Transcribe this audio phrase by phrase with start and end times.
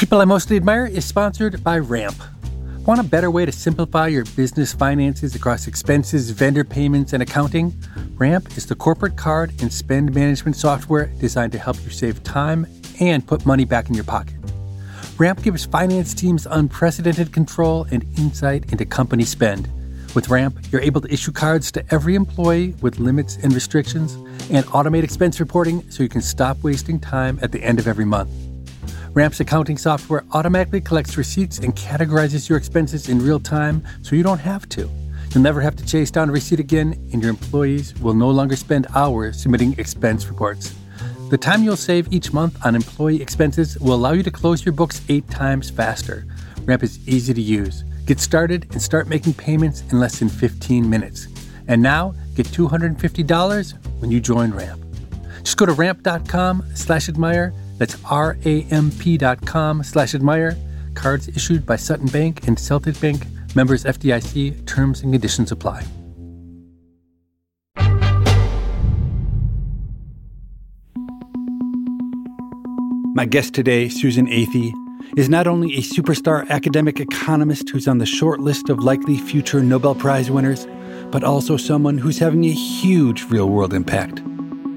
[0.00, 2.16] People I Mostly Admire is sponsored by Ramp.
[2.86, 7.74] Want a better way to simplify your business finances across expenses, vendor payments, and accounting?
[8.14, 12.66] Ramp is the corporate card and spend management software designed to help you save time
[12.98, 14.36] and put money back in your pocket.
[15.18, 19.68] Ramp gives finance teams unprecedented control and insight into company spend.
[20.14, 24.14] With Ramp, you're able to issue cards to every employee with limits and restrictions
[24.50, 28.06] and automate expense reporting so you can stop wasting time at the end of every
[28.06, 28.30] month.
[29.12, 34.22] Ramp's accounting software automatically collects receipts and categorizes your expenses in real time so you
[34.22, 34.88] don't have to.
[35.30, 38.54] You'll never have to chase down a receipt again, and your employees will no longer
[38.54, 40.74] spend hours submitting expense reports.
[41.28, 44.72] The time you'll save each month on employee expenses will allow you to close your
[44.72, 46.26] books eight times faster.
[46.64, 47.84] Ramp is easy to use.
[48.06, 51.26] Get started and start making payments in less than 15 minutes.
[51.68, 54.80] And now, get $250 when you join Ramp.
[55.42, 57.52] Just go to ramp.com slash admire.
[57.80, 60.54] That's R-A-M-P dot com slash admire.
[60.92, 63.24] Cards issued by Sutton Bank and Celtic Bank.
[63.56, 64.66] Members FDIC.
[64.66, 65.82] Terms and conditions apply.
[73.14, 74.72] My guest today, Susan Athey,
[75.16, 79.62] is not only a superstar academic economist who's on the short list of likely future
[79.62, 80.66] Nobel Prize winners,
[81.10, 84.20] but also someone who's having a huge real world impact.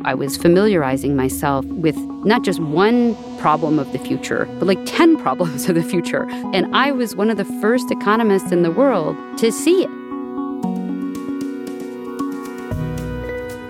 [0.05, 5.15] I was familiarizing myself with not just one problem of the future, but like 10
[5.21, 6.27] problems of the future.
[6.53, 9.89] And I was one of the first economists in the world to see it.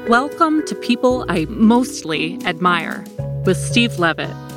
[0.09, 3.05] Welcome to People I Mostly Admire
[3.45, 4.52] with Steve Levitt.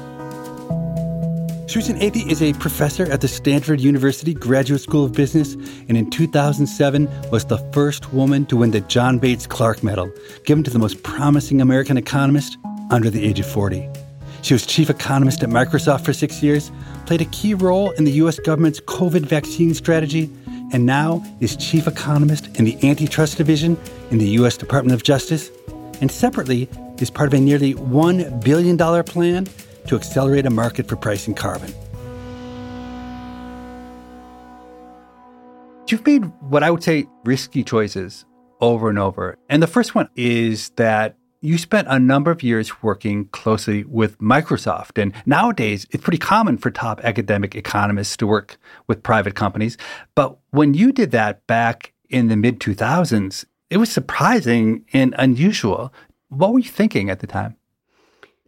[1.77, 5.57] Susan Athey is a professor at the Stanford University Graduate School of Business
[5.91, 10.11] and in 2007 was the first woman to win the John Bates Clark Medal,
[10.47, 12.57] given to the most promising American economist
[12.91, 13.87] under the age of 40.
[14.41, 16.73] She was chief economist at Microsoft for six years,
[17.05, 18.39] played a key role in the U.S.
[18.39, 20.31] government's COVID vaccine strategy,
[20.73, 23.77] and now is chief economist in the antitrust division
[24.11, 24.57] in the U.S.
[24.57, 25.51] Department of Justice,
[26.01, 26.71] and separately
[27.01, 29.47] is part of a nearly $1 billion plan
[29.87, 31.73] to accelerate a market for pricing carbon.
[35.89, 38.25] You've made what I would say risky choices
[38.61, 39.39] over and over.
[39.49, 44.19] And the first one is that you spent a number of years working closely with
[44.19, 45.01] Microsoft.
[45.01, 48.57] And nowadays, it's pretty common for top academic economists to work
[48.89, 49.77] with private companies.
[50.15, 55.93] But when you did that back in the mid 2000s, it was surprising and unusual.
[56.29, 57.57] What were you thinking at the time?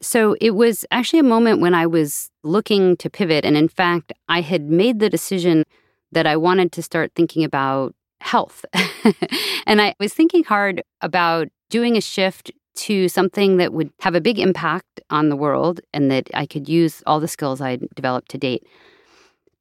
[0.01, 3.45] So it was actually a moment when I was looking to pivot.
[3.45, 5.65] And in fact, I had made the decision
[6.13, 8.65] that I wanted to start thinking about health.
[9.67, 14.21] and I was thinking hard about doing a shift to something that would have a
[14.21, 18.31] big impact on the world and that I could use all the skills I'd developed
[18.31, 18.67] to date.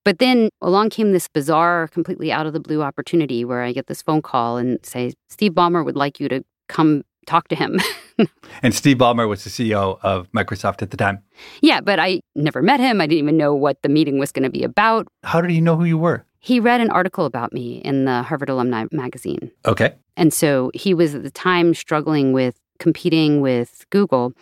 [0.05, 3.87] But then along came this bizarre, completely out of the blue opportunity where I get
[3.87, 7.79] this phone call and say, Steve Ballmer would like you to come talk to him.
[8.63, 11.21] and Steve Ballmer was the CEO of Microsoft at the time.
[11.61, 12.99] Yeah, but I never met him.
[12.99, 15.07] I didn't even know what the meeting was going to be about.
[15.23, 16.25] How did he know who you were?
[16.39, 19.51] He read an article about me in the Harvard Alumni magazine.
[19.65, 19.93] Okay.
[20.15, 24.33] And so he was at the time struggling with competing with Google.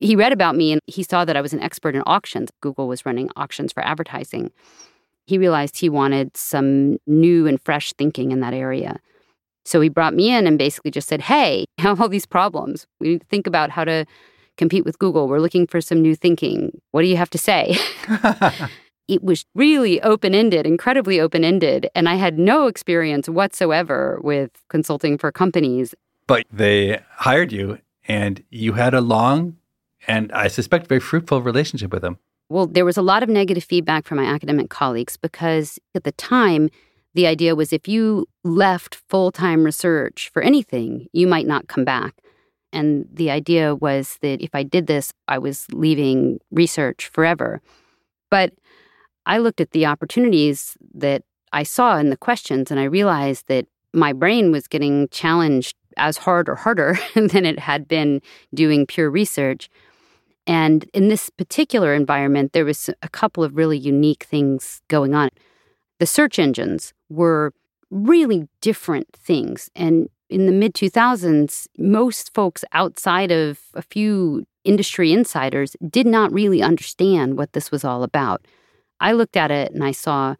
[0.00, 2.50] He read about me and he saw that I was an expert in auctions.
[2.60, 4.50] Google was running auctions for advertising.
[5.26, 9.00] He realized he wanted some new and fresh thinking in that area.
[9.66, 12.86] So he brought me in and basically just said, Hey, I have all these problems.
[13.00, 14.06] We need to think about how to
[14.56, 15.28] compete with Google.
[15.28, 16.80] We're looking for some new thinking.
[16.92, 17.76] What do you have to say?
[19.08, 21.90] it was really open ended, incredibly open ended.
[21.94, 25.94] And I had no experience whatsoever with consulting for companies.
[26.26, 27.78] But they hired you
[28.08, 29.56] and you had a long
[30.08, 32.18] and I suspect very fruitful relationship with them.
[32.48, 36.12] Well, there was a lot of negative feedback from my academic colleagues because at the
[36.12, 36.70] time,
[37.16, 41.84] the idea was if you left full time research for anything, you might not come
[41.84, 42.14] back.
[42.72, 47.62] And the idea was that if I did this, I was leaving research forever.
[48.30, 48.52] But
[49.24, 51.22] I looked at the opportunities that
[51.52, 56.18] I saw in the questions and I realized that my brain was getting challenged as
[56.18, 58.20] hard or harder than it had been
[58.52, 59.70] doing pure research.
[60.46, 65.30] And in this particular environment, there was a couple of really unique things going on.
[65.98, 67.52] The search engines were
[67.90, 69.70] really different things.
[69.74, 76.32] And in the mid 2000s, most folks outside of a few industry insiders did not
[76.32, 78.44] really understand what this was all about.
[79.00, 80.34] I looked at it and I saw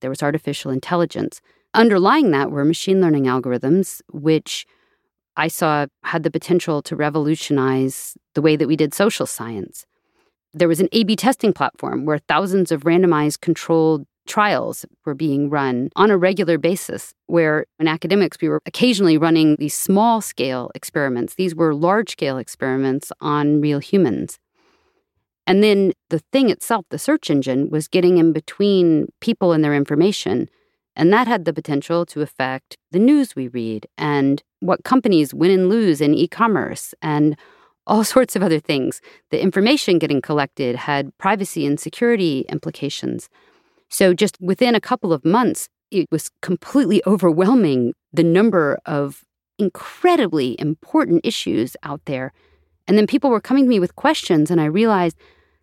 [0.00, 1.40] there was artificial intelligence.
[1.72, 4.66] Underlying that were machine learning algorithms, which
[5.36, 9.86] I saw had the potential to revolutionize the way that we did social science.
[10.52, 15.50] There was an A B testing platform where thousands of randomized controlled trials were being
[15.50, 20.70] run on a regular basis, where in academics, we were occasionally running these small scale
[20.76, 21.34] experiments.
[21.34, 24.38] These were large scale experiments on real humans.
[25.48, 29.74] And then the thing itself, the search engine, was getting in between people and their
[29.74, 30.48] information.
[30.94, 35.50] And that had the potential to affect the news we read and what companies win
[35.50, 37.36] and lose in e commerce and
[37.84, 39.00] all sorts of other things.
[39.30, 43.28] The information getting collected had privacy and security implications.
[43.90, 49.24] So, just within a couple of months, it was completely overwhelming the number of
[49.58, 52.32] incredibly important issues out there.
[52.86, 55.16] And then people were coming to me with questions, and I realized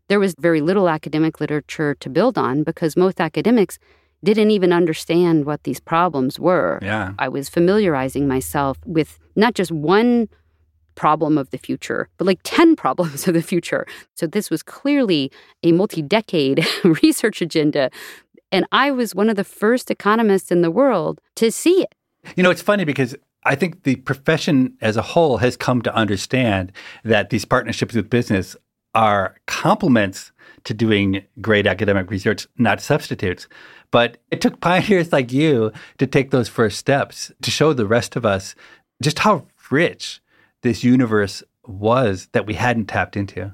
[0.08, 3.80] there was very little academic literature to build on because most academics
[4.24, 6.80] didn't even understand what these problems were.
[6.82, 7.14] Yeah.
[7.20, 10.28] I was familiarizing myself with not just one
[10.98, 13.88] problem of the future, but like 10 problems of the future.
[14.16, 15.32] So this was clearly
[15.64, 17.90] a multi decade research agenda.
[18.52, 21.94] And I was one of the first economists in the world to see it.
[22.36, 25.96] You know, it's funny because I think the profession as a whole has come to
[25.96, 26.74] understand
[27.04, 28.58] that these partnerships with business
[28.94, 30.32] are complements
[30.64, 33.48] to doing great academic research, not substitutes.
[33.92, 38.16] But it took pioneers like you to take those first steps to show the rest
[38.16, 38.56] of us
[39.02, 40.22] just how rich
[40.64, 43.54] this universe was that we hadn't tapped into.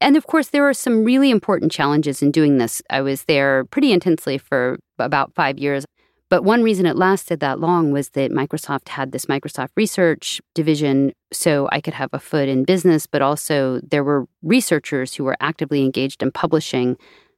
[0.00, 2.82] And of course, there are some really important challenges in doing this.
[2.90, 5.84] I was there pretty intensely for about five years.
[6.28, 11.12] But one reason it lasted that long was that Microsoft had this Microsoft Research division,
[11.32, 15.36] so I could have a foot in business, but also there were researchers who were
[15.40, 16.96] actively engaged in publishing.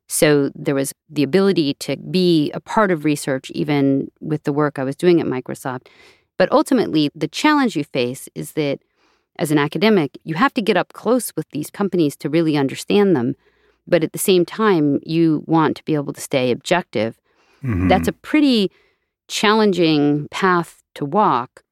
[0.08, 4.78] So there was the ability to be a part of research, even with the work
[4.78, 5.88] I was doing at Microsoft.
[6.38, 8.78] But ultimately, the challenge you face is that
[9.38, 13.14] as an academic, you have to get up close with these companies to really understand
[13.14, 13.36] them.
[13.86, 17.18] But at the same time, you want to be able to stay objective
[17.62, 17.88] Mm-hmm.
[17.88, 18.70] That's a pretty
[19.28, 21.62] challenging path to walk.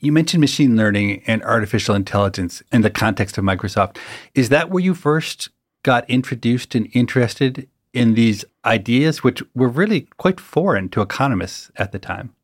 [0.00, 3.96] You mentioned machine learning and artificial intelligence in the context of Microsoft.
[4.34, 5.50] Is that where you first
[5.82, 11.92] got introduced and interested in these ideas, which were really quite foreign to economists at
[11.92, 12.34] the time?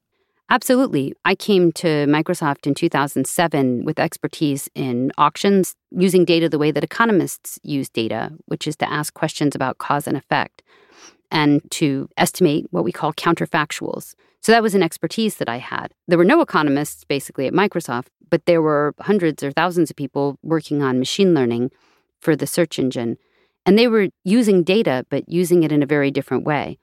[0.50, 1.14] Absolutely.
[1.24, 6.84] I came to Microsoft in 2007 with expertise in auctions using data the way that
[6.84, 10.62] economists use data, which is to ask questions about cause and effect
[11.30, 14.14] and to estimate what we call counterfactuals.
[14.40, 15.94] So that was an expertise that I had.
[16.06, 20.38] There were no economists basically at Microsoft, but there were hundreds or thousands of people
[20.42, 21.70] working on machine learning
[22.20, 23.16] for the search engine.
[23.64, 26.78] And they were using data, but using it in a very different way.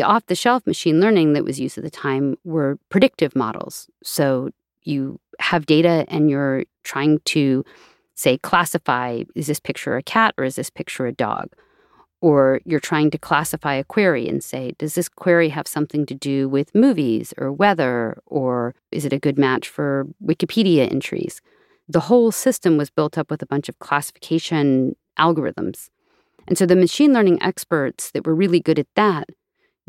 [0.00, 3.86] The off the shelf machine learning that was used at the time were predictive models.
[4.02, 4.48] So
[4.82, 7.66] you have data and you're trying to,
[8.14, 11.50] say, classify is this picture a cat or is this picture a dog?
[12.22, 16.14] Or you're trying to classify a query and say, does this query have something to
[16.14, 18.22] do with movies or weather?
[18.24, 21.42] Or is it a good match for Wikipedia entries?
[21.90, 25.90] The whole system was built up with a bunch of classification algorithms.
[26.48, 29.28] And so the machine learning experts that were really good at that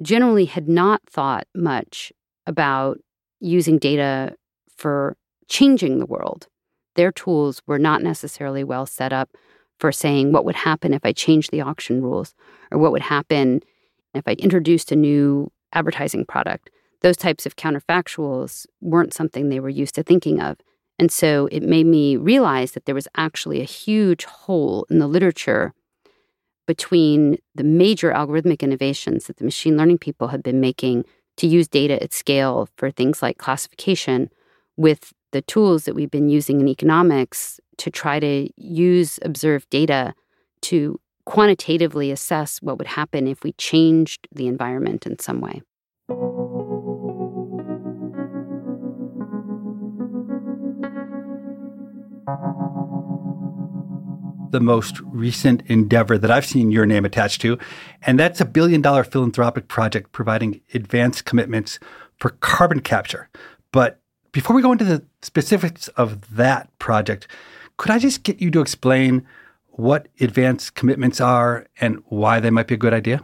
[0.02, 2.12] generally had not thought much
[2.48, 3.00] about
[3.40, 4.36] using data
[4.76, 5.16] for
[5.48, 6.48] changing the world.
[6.96, 9.30] Their tools were not necessarily well set up
[9.80, 12.36] for saying what would happen if I changed the auction rules
[12.72, 13.62] or what would happen
[14.14, 16.70] if I introduced a new advertising product.
[17.02, 20.58] Those types of counterfactuals weren't something they were used to thinking of.
[21.00, 25.08] And so it made me realize that there was actually a huge hole in the
[25.08, 25.74] literature
[26.72, 31.04] between the major algorithmic innovations that the machine learning people had been making
[31.36, 34.30] to use data at scale for things like classification
[34.78, 40.14] with the tools that we've been using in economics to try to use observed data
[40.62, 45.62] to quantitatively assess what would happen if we changed the environment in some way.
[54.52, 57.58] The most recent endeavor that I've seen your name attached to,
[58.04, 61.80] and that's a billion dollar philanthropic project providing advanced commitments
[62.18, 63.30] for carbon capture.
[63.72, 64.00] But
[64.32, 67.28] before we go into the specifics of that project,
[67.78, 69.26] could I just get you to explain
[69.70, 73.24] what advance commitments are and why they might be a good idea?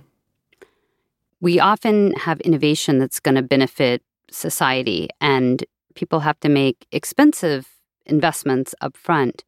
[1.39, 7.67] We often have innovation that's going to benefit society, and people have to make expensive
[8.05, 9.43] investments up front.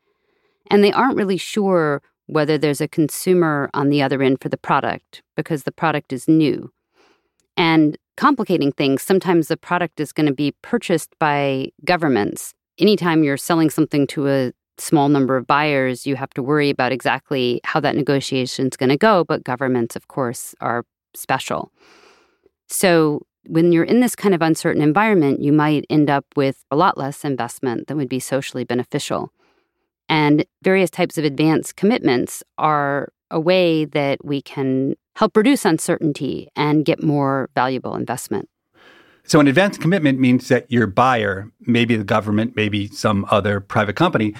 [0.70, 4.58] And they aren't really sure whether there's a consumer on the other end for the
[4.58, 6.72] product because the product is new.
[7.58, 12.54] And complicating things, sometimes the product is going to be purchased by governments.
[12.78, 16.92] Anytime you're selling something to a small number of buyers, you have to worry about
[16.92, 19.24] exactly how that negotiation is going to go.
[19.24, 20.86] But governments, of course, are
[21.16, 21.72] special.
[22.68, 26.76] So when you're in this kind of uncertain environment, you might end up with a
[26.76, 29.34] lot less investment that would be socially beneficial.
[30.10, 36.50] And various types of advance commitments are a way that we can help reduce uncertainty
[36.56, 38.50] and get more valuable investment.
[39.24, 43.96] So, an advance commitment means that your buyer, maybe the government, maybe some other private
[43.96, 44.34] company,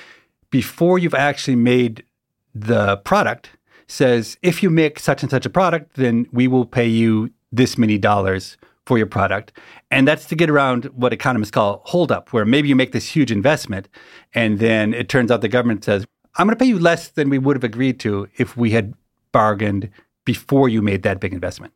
[0.50, 2.04] before you've actually made
[2.56, 3.52] the product,
[3.86, 7.78] says, if you make such and such a product, then we will pay you this
[7.78, 8.58] many dollars
[8.90, 9.54] for your product.
[9.92, 13.32] And that's to get around what economists call holdup, where maybe you make this huge
[13.32, 13.88] investment
[14.34, 17.30] and then it turns out the government says, I'm going to pay you less than
[17.30, 18.96] we would have agreed to if we had
[19.32, 19.92] bargained
[20.26, 21.72] before you made that big investment.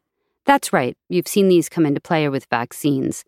[0.45, 0.97] That's right.
[1.07, 3.23] You've seen these come into play with vaccines.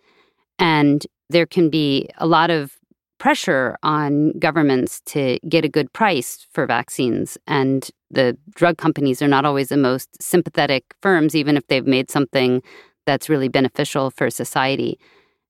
[0.58, 2.80] And there can be a lot of
[3.20, 7.38] pressure on governments to get a good price for vaccines.
[7.46, 12.10] And the drug companies are not always the most sympathetic firms, even if they've made
[12.10, 12.64] something
[13.06, 15.00] that's really beneficial for society.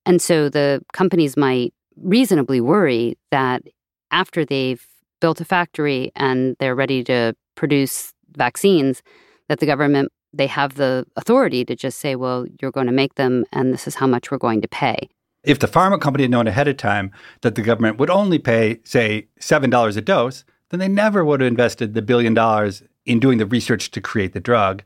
[0.06, 3.64] And so the companies might reasonably worry that
[4.12, 4.86] after they've
[5.22, 9.02] built a factory and they're ready to produce vaccines,
[9.48, 13.16] that the government they have the authority to just say, well, you're going to make
[13.16, 15.08] them and this is how much we're going to pay.
[15.44, 18.80] If the pharma company had known ahead of time that the government would only pay,
[18.84, 23.38] say, $7 a dose, then they never would have invested the billion dollars in doing
[23.38, 24.82] the research to create the drug.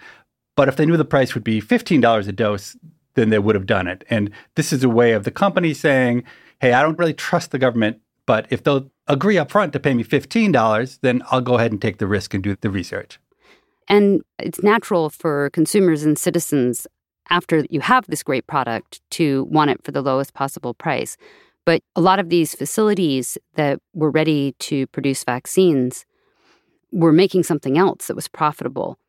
[0.59, 2.75] But if they knew the price would be $15 a dose,
[3.13, 4.03] then they would have done it.
[4.09, 6.25] And this is a way of the company saying,
[6.59, 9.93] hey, I don't really trust the government, but if they'll agree up front to pay
[9.93, 13.21] me $15, then I'll go ahead and take the risk and do the research.
[13.87, 16.87] And it's natural for consumers and citizens,
[17.29, 21.15] after you have this great product, to want it for the lowest possible price.
[21.65, 26.05] But a lot of these facilities that were ready to produce vaccines
[26.91, 28.99] were making something else that was profitable.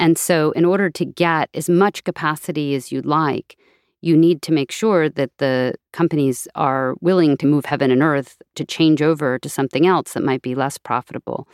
[0.00, 3.58] And so, in order to get as much capacity as you'd like,
[4.00, 8.40] you need to make sure that the companies are willing to move heaven and earth
[8.54, 11.46] to change over to something else that might be less profitable.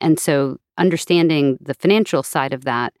[0.00, 2.94] And so, understanding the financial side of that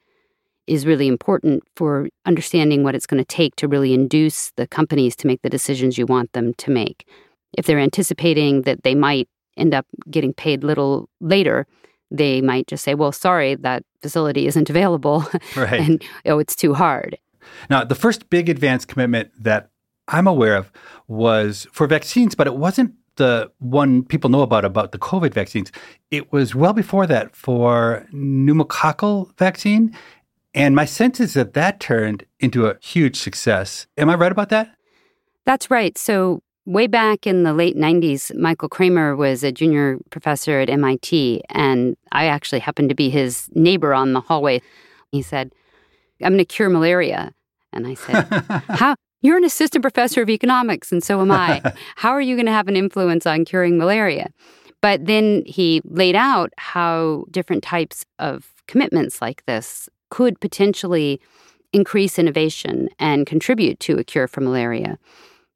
[0.66, 5.16] is really important for understanding what it's going to take to really induce the companies
[5.16, 7.08] to make the decisions you want them to make.
[7.56, 11.66] If they're anticipating that they might end up getting paid little later,
[12.10, 15.24] they might just say, well, sorry, that facility isn't available.
[15.56, 15.80] Right.
[15.80, 17.18] and, oh, it's too hard.
[17.68, 19.70] Now, the first big advance commitment that
[20.08, 20.70] I'm aware of
[21.08, 25.70] was for vaccines, but it wasn't the one people know about about the COVID vaccines.
[26.10, 29.96] It was well before that for pneumococcal vaccine.
[30.54, 33.86] And my sense is that that turned into a huge success.
[33.96, 34.74] Am I right about that?
[35.44, 35.96] That's right.
[35.96, 41.42] So Way back in the late 90s, Michael Kremer was a junior professor at MIT,
[41.48, 44.62] and I actually happened to be his neighbor on the hallway.
[45.10, 45.52] He said,
[46.22, 47.32] I'm going to cure malaria.
[47.72, 48.22] And I said,
[48.68, 48.94] How?
[49.20, 51.60] You're an assistant professor of economics, and so am I.
[51.96, 54.30] How are you going to have an influence on curing malaria?
[54.80, 61.20] But then he laid out how different types of commitments like this could potentially
[61.72, 65.00] increase innovation and contribute to a cure for malaria.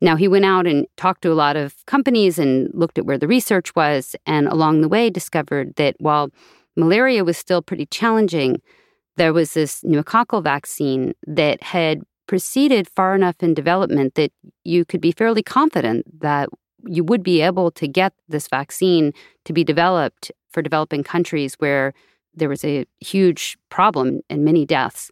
[0.04, 3.16] Now, he went out and talked to a lot of companies and looked at where
[3.16, 6.28] the research was, and along the way discovered that while
[6.76, 8.60] malaria was still pretty challenging,
[9.16, 14.30] there was this pneumococcal vaccine that had proceeded far enough in development that
[14.62, 16.50] you could be fairly confident that
[16.86, 19.10] you would be able to get this vaccine
[19.46, 21.94] to be developed for developing countries where
[22.34, 25.10] there was a huge problem and many deaths.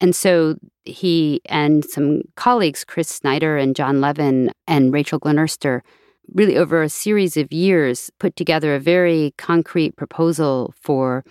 [0.00, 5.80] And so he and some colleagues, Chris Snyder and John Levin and Rachel Glennerster,
[6.34, 11.24] really over a series of years put together a very concrete proposal for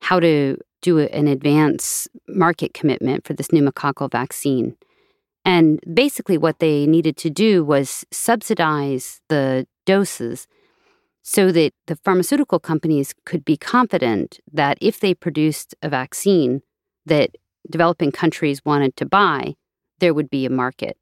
[0.00, 4.76] how to do an advance market commitment for this pneumococcal vaccine.
[5.44, 10.46] And basically, what they needed to do was subsidize the doses
[11.22, 16.62] so that the pharmaceutical companies could be confident that if they produced a vaccine
[17.06, 17.30] that
[17.70, 19.54] developing countries wanted to buy,
[20.00, 20.96] there would be a market.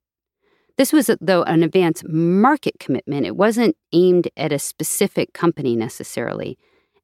[0.79, 3.27] This was, though, an advance market commitment.
[3.27, 6.59] It wasn't aimed at a specific company necessarily.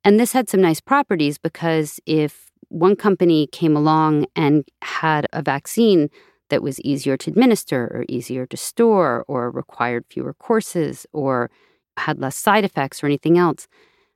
[0.04, 5.42] And this had some nice properties because if one company came along and had a
[5.42, 6.08] vaccine
[6.50, 11.50] that was easier to administer or easier to store or required fewer courses or
[11.98, 13.68] had less side effects or anything else,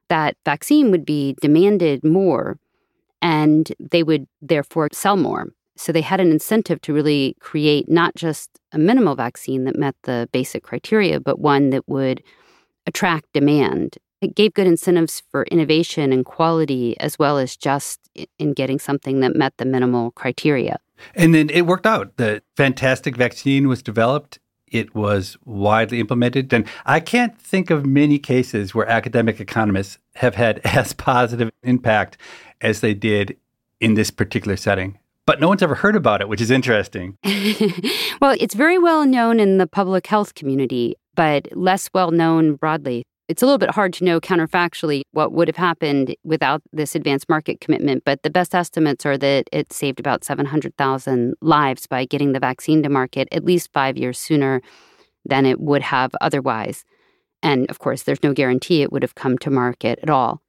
[0.08, 2.58] that vaccine would be demanded more
[3.22, 5.46] and they would therefore sell more.
[5.76, 9.94] So they had an incentive to really create not just a minimal vaccine that met
[10.02, 12.22] the basic criteria, but one that would
[12.86, 13.96] attract demand.
[14.20, 18.00] It gave good incentives for innovation and quality, as well as just
[18.38, 20.78] in getting something that met the minimal criteria.
[21.14, 22.16] And then it worked out.
[22.16, 24.38] The fantastic vaccine was developed.
[24.68, 26.52] It was widely implemented.
[26.52, 32.16] And I can't think of many cases where academic economists have had as positive impact
[32.62, 33.36] as they did
[33.80, 34.98] in this particular setting.
[35.26, 37.16] But no one's ever heard about it, which is interesting.
[38.20, 43.04] well, it's very well known in the public health community, but less well known broadly.
[43.28, 47.28] It's a little bit hard to know counterfactually what would have happened without this advanced
[47.28, 52.32] market commitment, but the best estimates are that it saved about 700,000 lives by getting
[52.32, 54.60] the vaccine to market at least five years sooner
[55.24, 56.84] than it would have otherwise.
[57.44, 60.42] And of course, there's no guarantee it would have come to market at all.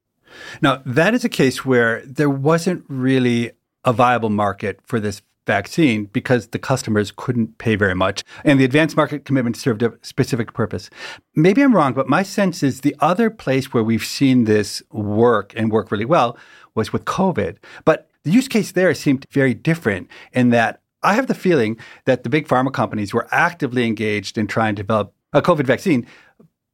[0.60, 3.52] Now, that is a case where there wasn't really
[3.84, 8.24] a viable market for this vaccine because the customers couldn't pay very much.
[8.44, 10.90] And the advanced market commitment served a specific purpose.
[11.34, 15.52] Maybe I'm wrong, but my sense is the other place where we've seen this work
[15.56, 16.38] and work really well
[16.74, 17.56] was with COVID.
[17.84, 21.76] But the use case there seemed very different in that I have the feeling
[22.06, 26.06] that the big pharma companies were actively engaged in trying to develop a COVID vaccine,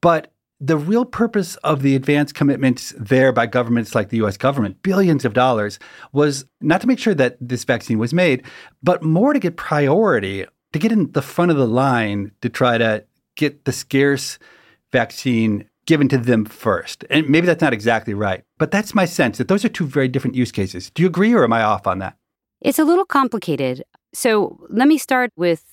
[0.00, 4.82] but the real purpose of the advance commitments there by governments like the US government,
[4.82, 5.78] billions of dollars,
[6.12, 8.44] was not to make sure that this vaccine was made,
[8.82, 12.76] but more to get priority, to get in the front of the line to try
[12.76, 13.04] to
[13.36, 14.38] get the scarce
[14.92, 17.04] vaccine given to them first.
[17.08, 20.08] And maybe that's not exactly right, but that's my sense that those are two very
[20.08, 20.90] different use cases.
[20.90, 22.16] Do you agree or am I off on that?
[22.60, 23.82] It's a little complicated.
[24.12, 25.64] So let me start with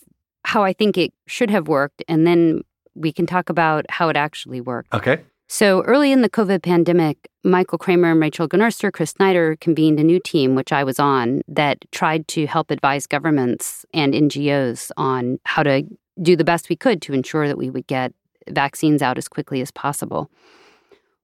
[0.45, 2.61] how I think it should have worked and then
[2.97, 4.93] we can talk about how it actually worked.
[4.93, 5.21] Okay.
[5.49, 10.03] So early in the COVID pandemic, Michael Kremer and Rachel Glennerster, Chris Snyder convened a
[10.03, 15.39] new team, which I was on, that tried to help advise governments and NGOs on
[15.45, 15.83] how to
[16.21, 18.13] do the best we could to ensure that we would get
[18.49, 20.29] vaccines out as quickly as possible.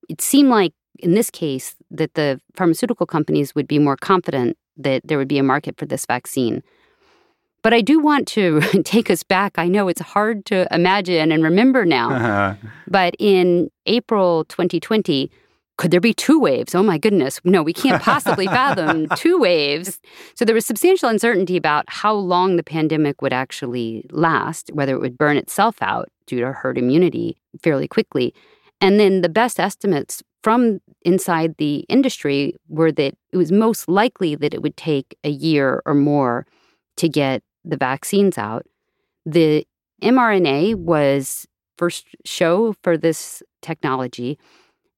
[0.07, 5.01] It seemed like in this case that the pharmaceutical companies would be more confident that
[5.03, 6.63] there would be a market for this vaccine
[7.63, 9.57] but I do want to take us back.
[9.57, 12.11] I know it's hard to imagine and remember now.
[12.11, 12.55] Uh-huh.
[12.87, 15.31] But in April 2020,
[15.77, 16.75] could there be two waves?
[16.75, 17.39] Oh my goodness.
[17.43, 19.99] No, we can't possibly fathom two waves.
[20.35, 24.99] So there was substantial uncertainty about how long the pandemic would actually last, whether it
[24.99, 28.35] would burn itself out due to herd immunity fairly quickly.
[28.81, 34.35] And then the best estimates from inside the industry were that it was most likely
[34.35, 36.45] that it would take a year or more
[36.97, 38.65] to get the vaccines out.
[39.25, 39.65] The
[40.01, 41.47] mRNA was
[41.77, 44.37] first show for this technology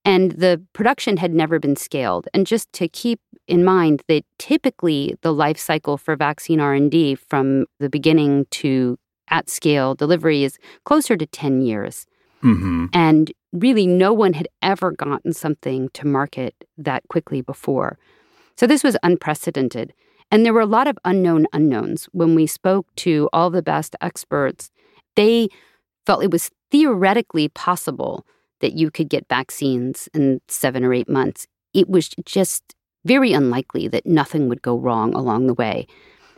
[0.04, 5.16] and the production had never been scaled and just to keep in mind that typically
[5.22, 8.98] the life cycle for vaccine r&d from the beginning to
[9.30, 12.06] at scale delivery is closer to 10 years
[12.44, 12.86] mm-hmm.
[12.94, 17.98] and really no one had ever gotten something to market that quickly before
[18.58, 19.94] so this was unprecedented
[20.32, 22.08] and there were a lot of unknown unknowns.
[22.12, 24.72] When we spoke to all the best experts,
[25.16, 25.50] they
[26.06, 28.26] felt it was theoretically possible
[28.62, 31.48] that you could get vaccines in seven or eight months.
[31.74, 35.88] It was just very unlikely that nothing would go wrong along the way.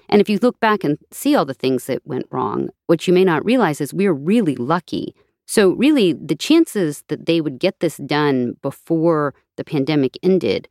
[0.09, 3.13] And if you look back and see all the things that went wrong, what you
[3.13, 5.15] may not realize is we're really lucky.
[5.45, 10.67] So, really, the chances that they would get this done before the pandemic ended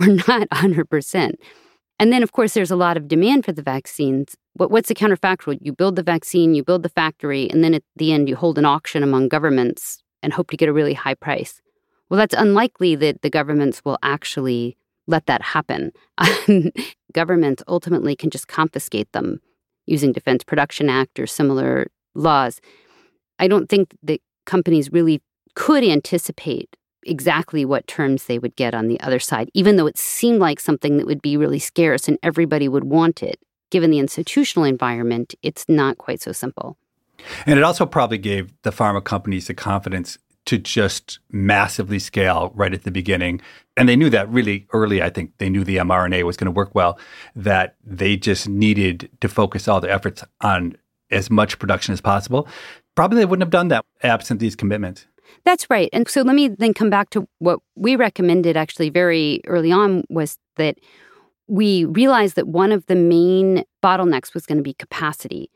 [0.00, 1.34] were not 100%.
[1.98, 4.36] And then, of course, there's a lot of demand for the vaccines.
[4.54, 5.58] What, what's the counterfactual?
[5.62, 8.58] You build the vaccine, you build the factory, and then at the end, you hold
[8.58, 11.62] an auction among governments and hope to get a really high price.
[12.10, 15.92] Well, that's unlikely that the governments will actually let that happen.
[17.12, 19.40] governments ultimately can just confiscate them
[19.86, 22.60] using Defense Production Act or similar laws.
[23.38, 25.22] I don't think that companies really
[25.54, 29.98] could anticipate exactly what terms they would get on the other side, even though it
[29.98, 33.40] seemed like something that would be really scarce and everybody would want it.
[33.70, 36.76] Given the institutional environment, it's not quite so simple.
[37.46, 42.72] And it also probably gave the pharma companies the confidence to just massively scale right
[42.72, 43.40] at the beginning.
[43.76, 45.02] And they knew that really early.
[45.02, 46.98] I think they knew the mRNA was going to work well,
[47.34, 50.76] that they just needed to focus all their efforts on
[51.10, 52.48] as much production as possible.
[52.94, 55.06] Probably they wouldn't have done that absent these commitments.
[55.44, 55.88] That's right.
[55.92, 60.04] And so let me then come back to what we recommended actually very early on
[60.08, 60.78] was that
[61.48, 65.50] we realized that one of the main bottlenecks was going to be capacity.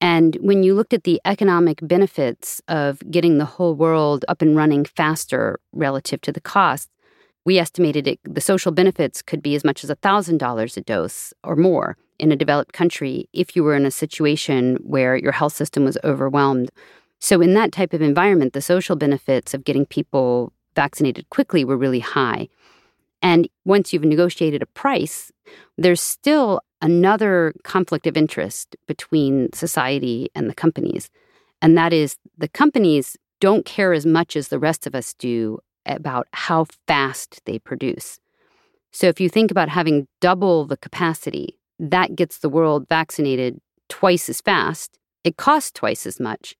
[0.00, 4.56] And when you looked at the economic benefits of getting the whole world up and
[4.56, 6.88] running faster relative to the cost,
[7.44, 11.56] we estimated it, the social benefits could be as much as $1,000 a dose or
[11.56, 15.84] more in a developed country if you were in a situation where your health system
[15.84, 16.70] was overwhelmed.
[17.20, 21.76] So, in that type of environment, the social benefits of getting people vaccinated quickly were
[21.76, 22.48] really high.
[23.20, 25.32] And once you've negotiated a price,
[25.76, 31.10] there's still another conflict of interest between society and the companies.
[31.60, 35.58] And that is the companies don't care as much as the rest of us do
[35.86, 38.20] about how fast they produce.
[38.92, 44.28] So if you think about having double the capacity, that gets the world vaccinated twice
[44.28, 44.98] as fast.
[45.24, 46.56] It costs twice as much.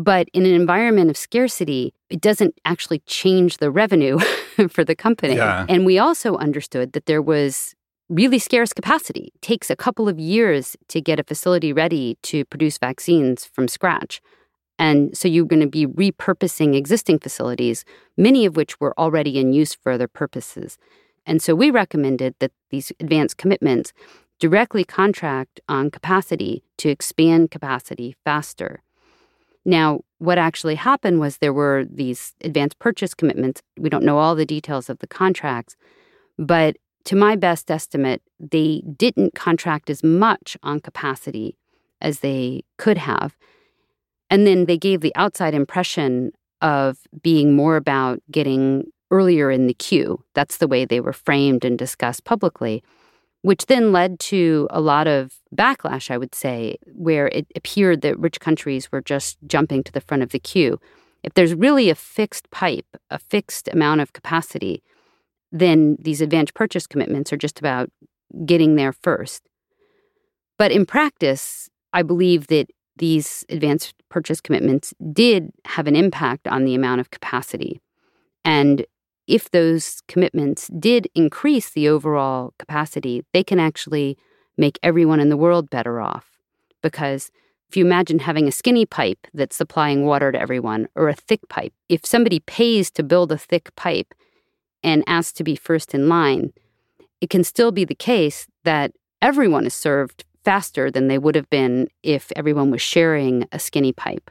[0.00, 4.18] But in an environment of scarcity, it doesn't actually change the revenue
[4.70, 5.36] for the company.
[5.36, 5.66] Yeah.
[5.68, 7.74] And we also understood that there was
[8.08, 9.30] really scarce capacity.
[9.34, 13.68] It takes a couple of years to get a facility ready to produce vaccines from
[13.68, 14.22] scratch.
[14.78, 17.84] And so you're going to be repurposing existing facilities,
[18.16, 20.78] many of which were already in use for other purposes.
[21.26, 23.92] And so we recommended that these advanced commitments
[24.38, 28.82] directly contract on capacity to expand capacity faster.
[29.64, 33.62] Now, what actually happened was there were these advanced purchase commitments.
[33.78, 35.76] We don't know all the details of the contracts,
[36.38, 41.56] but to my best estimate, they didn't contract as much on capacity
[42.00, 43.36] as they could have.
[44.28, 49.74] And then they gave the outside impression of being more about getting earlier in the
[49.74, 50.22] queue.
[50.34, 52.82] That's the way they were framed and discussed publicly,
[53.42, 58.18] which then led to a lot of backlash, I would say, where it appeared that
[58.18, 60.78] rich countries were just jumping to the front of the queue.
[61.22, 64.82] If there's really a fixed pipe, a fixed amount of capacity,
[65.52, 67.90] then these advanced purchase commitments are just about
[68.44, 69.42] getting there first.
[70.58, 76.64] But in practice, I believe that these advanced purchase commitments did have an impact on
[76.64, 77.80] the amount of capacity.
[78.44, 78.84] And
[79.30, 84.18] if those commitments did increase the overall capacity, they can actually
[84.58, 86.26] make everyone in the world better off.
[86.82, 87.30] Because
[87.68, 91.48] if you imagine having a skinny pipe that's supplying water to everyone or a thick
[91.48, 94.12] pipe, if somebody pays to build a thick pipe
[94.82, 96.52] and asks to be first in line,
[97.20, 101.48] it can still be the case that everyone is served faster than they would have
[101.50, 104.28] been if everyone was sharing a skinny pipe.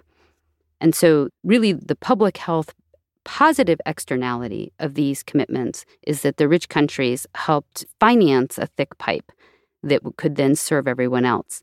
[0.82, 2.74] And so, really, the public health
[3.30, 9.32] positive externality of these commitments is that the rich countries helped finance a thick pipe
[9.84, 11.62] that could then serve everyone else.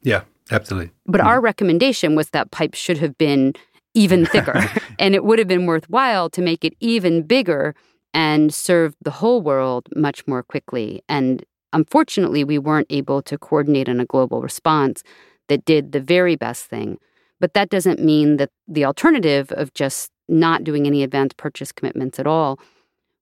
[0.00, 0.92] Yeah, absolutely.
[1.06, 1.26] But mm-hmm.
[1.26, 3.54] our recommendation was that pipe should have been
[3.94, 4.62] even thicker,
[5.00, 7.74] and it would have been worthwhile to make it even bigger
[8.14, 11.02] and serve the whole world much more quickly.
[11.08, 15.02] And unfortunately, we weren't able to coordinate on a global response
[15.48, 16.96] that did the very best thing.
[17.40, 22.18] But that doesn't mean that the alternative of just not doing any advance purchase commitments
[22.18, 22.58] at all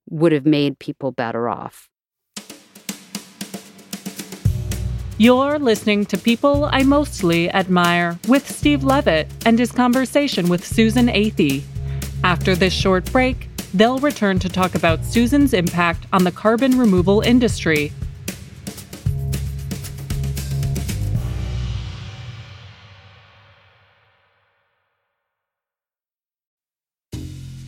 [0.09, 1.89] would have made people better off.
[5.19, 11.07] You're listening to People I Mostly Admire with Steve Levitt and his conversation with Susan
[11.07, 11.63] Athey.
[12.23, 17.21] After this short break, they'll return to talk about Susan's impact on the carbon removal
[17.21, 17.91] industry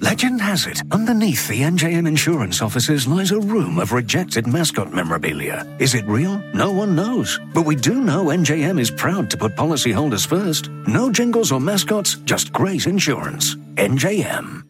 [0.00, 5.66] Legend has it, underneath the NJM insurance offices lies a room of rejected mascot memorabilia.
[5.80, 6.38] Is it real?
[6.54, 7.40] No one knows.
[7.52, 10.68] But we do know NJM is proud to put policyholders first.
[10.86, 13.56] No jingles or mascots, just great insurance.
[13.74, 14.62] NJM.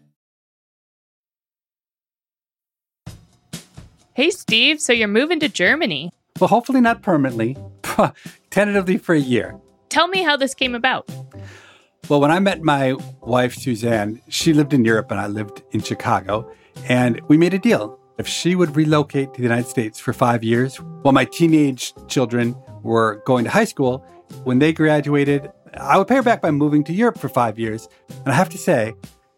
[4.15, 6.11] Hey, Steve, so you're moving to Germany.
[6.41, 7.55] Well, hopefully not permanently,
[8.51, 9.61] tentatively for a year.
[9.91, 11.07] Tell me how this came about.
[12.09, 15.83] Well, when I met my wife, Suzanne, she lived in Europe and I lived in
[15.83, 16.51] Chicago.
[16.89, 17.99] And we made a deal.
[18.19, 22.57] If she would relocate to the United States for five years while my teenage children
[22.83, 24.07] were going to high school,
[24.45, 27.89] when they graduated, I would pay her back by moving to Europe for five years.
[28.09, 28.95] And I have to say,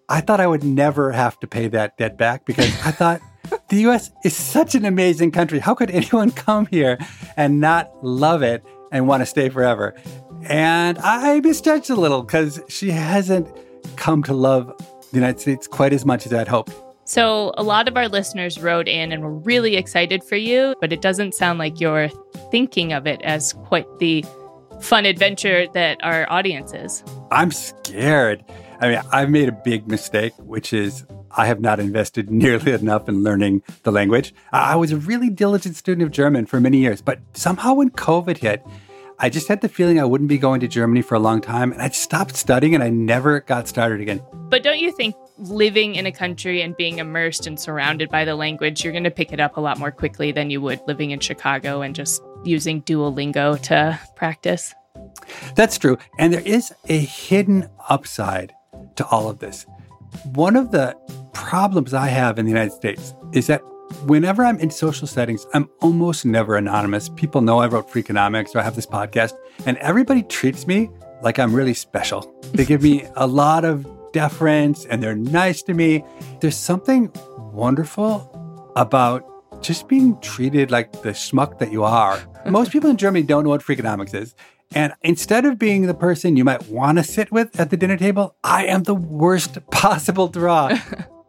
[0.08, 3.20] I thought I would never have to pay that debt back because I thought
[3.68, 5.58] the US is such an amazing country.
[5.58, 6.98] How could anyone come here
[7.36, 9.96] and not love it and want to stay forever?
[10.48, 13.48] And I misjudged a little because she hasn't
[13.96, 14.72] come to love
[15.10, 16.72] the United States quite as much as I'd hoped.
[17.04, 20.92] So, a lot of our listeners wrote in and were really excited for you, but
[20.92, 22.08] it doesn't sound like you're
[22.52, 24.24] thinking of it as quite the
[24.80, 27.02] fun adventure that our audience is.
[27.32, 28.44] I'm scared.
[28.80, 31.04] I mean, I've made a big mistake, which is
[31.36, 34.32] I have not invested nearly enough in learning the language.
[34.52, 38.38] I was a really diligent student of German for many years, but somehow when COVID
[38.38, 38.64] hit,
[39.22, 41.72] I just had the feeling I wouldn't be going to Germany for a long time,
[41.72, 44.22] and I stopped studying and I never got started again.
[44.32, 48.34] But don't you think living in a country and being immersed and surrounded by the
[48.34, 51.10] language, you're going to pick it up a lot more quickly than you would living
[51.10, 54.74] in Chicago and just using Duolingo to practice?
[55.54, 55.98] That's true.
[56.18, 58.54] And there is a hidden upside
[58.96, 59.66] to all of this.
[60.32, 60.96] One of the
[61.34, 63.62] problems I have in the United States is that
[64.06, 67.08] whenever I'm in social settings, I'm almost never anonymous.
[67.10, 69.32] People know I wrote Freakonomics or I have this podcast,
[69.66, 70.90] and everybody treats me
[71.22, 72.34] like I'm really special.
[72.52, 76.04] They give me a lot of deference and they're nice to me.
[76.40, 77.10] There's something
[77.52, 79.26] wonderful about
[79.62, 82.18] just being treated like the schmuck that you are.
[82.46, 84.34] Most people in Germany don't know what Freakonomics is.
[84.72, 87.96] And instead of being the person you might want to sit with at the dinner
[87.96, 90.78] table, I am the worst possible draw.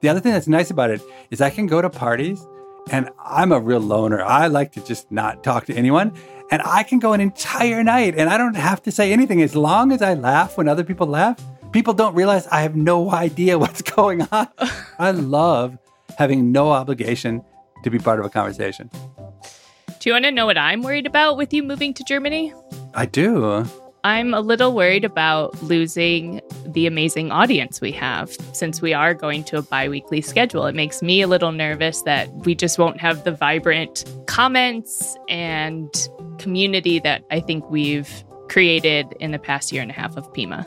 [0.02, 2.46] The other thing that's nice about it is I can go to parties
[2.90, 4.22] and I'm a real loner.
[4.24, 6.14] I like to just not talk to anyone.
[6.50, 9.56] And I can go an entire night and I don't have to say anything as
[9.56, 11.40] long as I laugh when other people laugh.
[11.72, 14.48] People don't realize I have no idea what's going on.
[15.00, 15.78] I love
[16.18, 17.44] having no obligation
[17.84, 18.90] to be part of a conversation.
[20.00, 22.54] Do you want to know what I'm worried about with you moving to Germany?
[22.96, 23.66] I do.
[24.04, 29.44] I'm a little worried about losing the amazing audience we have since we are going
[29.46, 30.66] to a bi weekly schedule.
[30.66, 35.90] It makes me a little nervous that we just won't have the vibrant comments and
[36.40, 40.66] community that I think we've created in the past year and a half of Pima.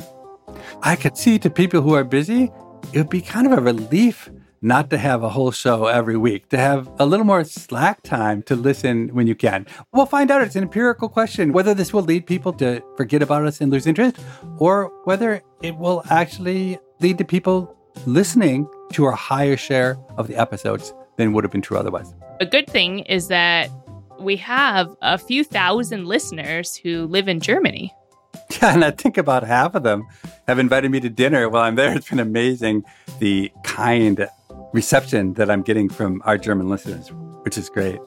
[0.83, 2.51] I could see to people who are busy,
[2.93, 4.31] it would be kind of a relief
[4.65, 8.43] not to have a whole show every week, to have a little more slack time
[8.45, 9.67] to listen when you can.
[9.93, 10.41] We'll find out.
[10.41, 13.87] It's an empirical question whether this will lead people to forget about us and lose
[13.87, 14.17] interest,
[14.59, 20.37] or whether it will actually lead to people listening to a higher share of the
[20.37, 22.15] episodes than would have been true otherwise.
[22.41, 23.71] A good thing is that
[24.19, 27.93] we have a few thousand listeners who live in Germany.
[28.63, 30.07] Yeah, and I think about half of them
[30.49, 31.95] have invited me to dinner while I'm there.
[31.95, 32.85] It's been amazing
[33.19, 34.29] the kind
[34.75, 37.11] reception that I'm getting from our German listeners,
[37.43, 38.01] which is great.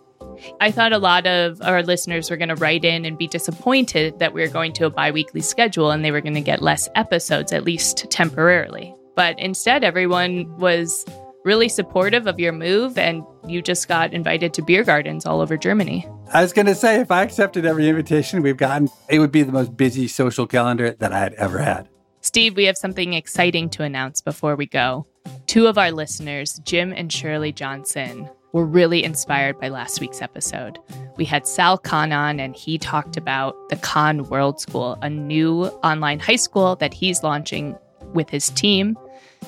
[0.59, 4.19] I thought a lot of our listeners were going to write in and be disappointed
[4.19, 6.61] that we are going to a bi weekly schedule and they were going to get
[6.61, 8.93] less episodes, at least temporarily.
[9.15, 11.05] But instead, everyone was
[11.45, 15.55] really supportive of your move and you just got invited to beer gardens all over
[15.55, 16.05] Germany.
[16.33, 19.43] I was going to say, if I accepted every invitation we've gotten, it would be
[19.43, 21.87] the most busy social calendar that I had ever had.
[22.19, 25.07] Steve, we have something exciting to announce before we go.
[25.45, 30.79] Two of our listeners, Jim and Shirley Johnson, were really inspired by last week's episode.
[31.15, 35.65] We had Sal Khan on, and he talked about the Khan World School, a new
[35.83, 37.77] online high school that he's launching
[38.13, 38.97] with his team.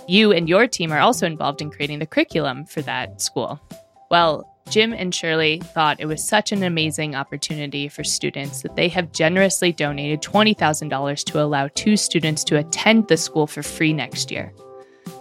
[0.08, 3.60] You and your team are also involved in creating the curriculum for that school.
[4.12, 8.88] Well, Jim and Shirley thought it was such an amazing opportunity for students that they
[8.90, 14.30] have generously donated $20,000 to allow two students to attend the school for free next
[14.30, 14.54] year.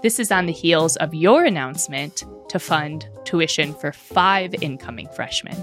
[0.00, 5.56] This is on the heels of your announcement to fund tuition for five incoming freshmen.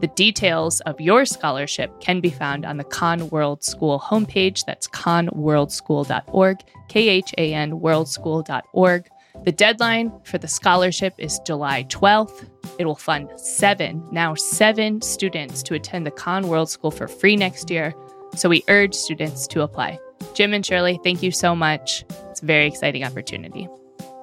[0.00, 4.64] The details of your scholarship can be found on the Khan World School homepage.
[4.64, 9.08] That's khanworldschool.org, K H A N worldschool.org.
[9.44, 12.48] The deadline for the scholarship is July 12th.
[12.78, 17.36] It will fund seven, now seven students to attend the Khan World School for free
[17.36, 17.94] next year.
[18.36, 19.98] So we urge students to apply.
[20.32, 22.06] Jim and Shirley, thank you so much.
[22.30, 23.68] It's a very exciting opportunity.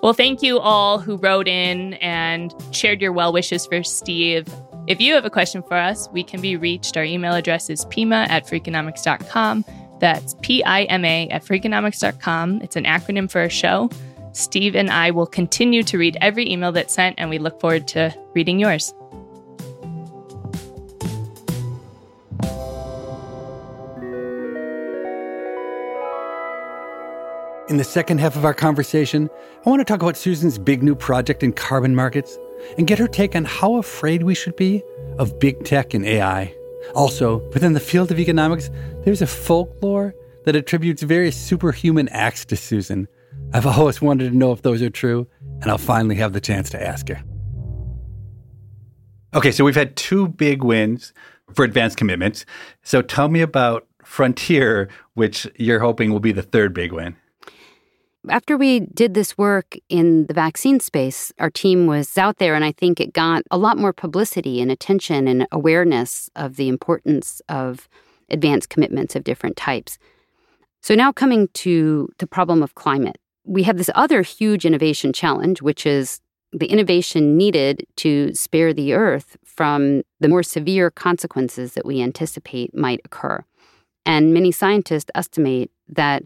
[0.01, 4.47] Well, thank you all who wrote in and shared your well wishes for Steve.
[4.87, 6.95] If you have a question for us, we can be reached.
[6.95, 9.65] Our email address is pima at freakonomics.com.
[9.99, 12.61] That's P I M A at freakonomics.com.
[12.61, 13.89] It's an acronym for our show.
[14.31, 17.87] Steve and I will continue to read every email that's sent, and we look forward
[17.89, 18.93] to reading yours.
[27.69, 29.29] In the second half of our conversation,
[29.63, 32.35] I want to talk about Susan's big new project in carbon markets
[32.79, 34.81] and get her take on how afraid we should be
[35.19, 36.51] of big tech and AI.
[36.95, 38.71] Also, within the field of economics,
[39.05, 43.07] there's a folklore that attributes various superhuman acts to Susan.
[43.53, 45.27] I've always wanted to know if those are true,
[45.61, 47.21] and I'll finally have the chance to ask her.
[49.35, 51.13] Okay, so we've had two big wins
[51.53, 52.47] for advanced commitments.
[52.81, 57.15] So tell me about Frontier, which you're hoping will be the third big win.
[58.27, 62.65] After we did this work in the vaccine space, our team was out there, and
[62.65, 67.41] I think it got a lot more publicity and attention and awareness of the importance
[67.47, 67.87] of
[68.29, 69.97] advanced commitments of different types.
[70.81, 75.61] So, now coming to the problem of climate, we have this other huge innovation challenge,
[75.61, 76.19] which is
[76.51, 82.75] the innovation needed to spare the Earth from the more severe consequences that we anticipate
[82.75, 83.43] might occur.
[84.05, 86.23] And many scientists estimate that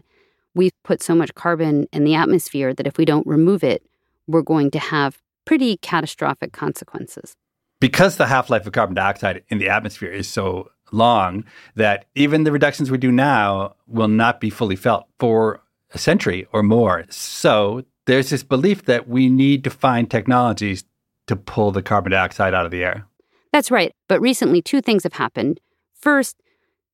[0.54, 3.84] we've put so much carbon in the atmosphere that if we don't remove it,
[4.26, 7.36] we're going to have pretty catastrophic consequences.
[7.80, 12.44] Because the half life of carbon dioxide in the atmosphere is so long that even
[12.44, 15.60] the reductions we do now will not be fully felt for
[15.92, 17.04] a century or more.
[17.10, 20.84] So there's this belief that we need to find technologies
[21.26, 23.06] to pull the carbon dioxide out of the air.
[23.52, 23.94] That's right.
[24.08, 25.60] But recently, two things have happened.
[25.94, 26.42] First,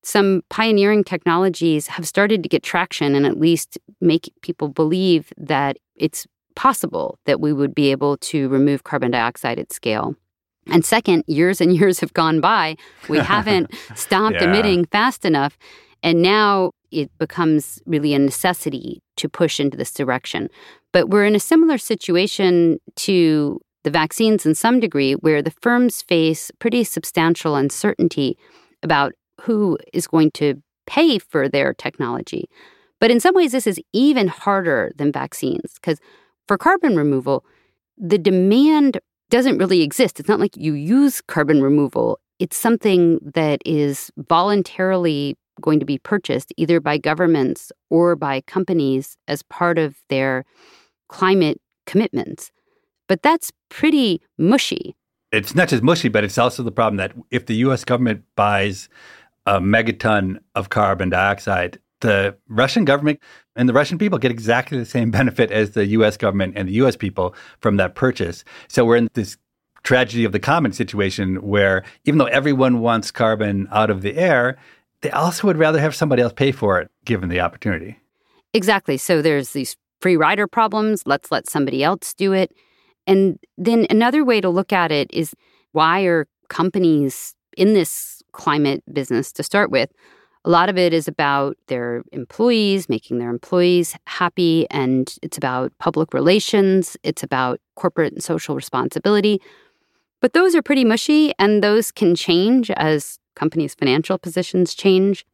[0.03, 5.77] some pioneering technologies have started to get traction and at least make people believe that
[5.95, 10.15] it's possible that we would be able to remove carbon dioxide at scale.
[10.67, 12.75] And second, years and years have gone by.
[13.09, 14.45] We haven't stopped yeah.
[14.45, 15.57] emitting fast enough.
[16.03, 20.49] And now it becomes really a necessity to push into this direction.
[20.91, 26.01] But we're in a similar situation to the vaccines in some degree, where the firms
[26.01, 28.37] face pretty substantial uncertainty
[28.83, 32.49] about who is going to pay for their technology.
[32.99, 35.99] But in some ways, this is even harder than vaccines because
[36.47, 37.45] for carbon removal,
[37.97, 38.99] the demand
[39.29, 40.19] doesn't really exist.
[40.19, 45.99] It's not like you use carbon removal, it's something that is voluntarily going to be
[45.99, 50.43] purchased either by governments or by companies as part of their
[51.07, 52.51] climate commitments.
[53.07, 54.95] But that's pretty mushy.
[55.31, 58.89] It's not just mushy, but it's also the problem that if the US government buys
[59.45, 63.19] a megaton of carbon dioxide, the Russian government
[63.55, 66.73] and the Russian people get exactly the same benefit as the US government and the
[66.73, 68.43] US people from that purchase.
[68.67, 69.37] So we're in this
[69.83, 74.57] tragedy of the common situation where even though everyone wants carbon out of the air,
[75.01, 77.97] they also would rather have somebody else pay for it given the opportunity.
[78.53, 78.97] Exactly.
[78.97, 81.03] So there's these free rider problems.
[81.05, 82.51] Let's let somebody else do it.
[83.07, 85.33] And then another way to look at it is
[85.71, 89.91] why are companies in this climate business to start with.
[90.43, 95.71] A lot of it is about their employees, making their employees happy, and it's about
[95.77, 99.39] public relations, it's about corporate and social responsibility.
[100.19, 105.25] But those are pretty mushy, and those can change as companies' financial positions change.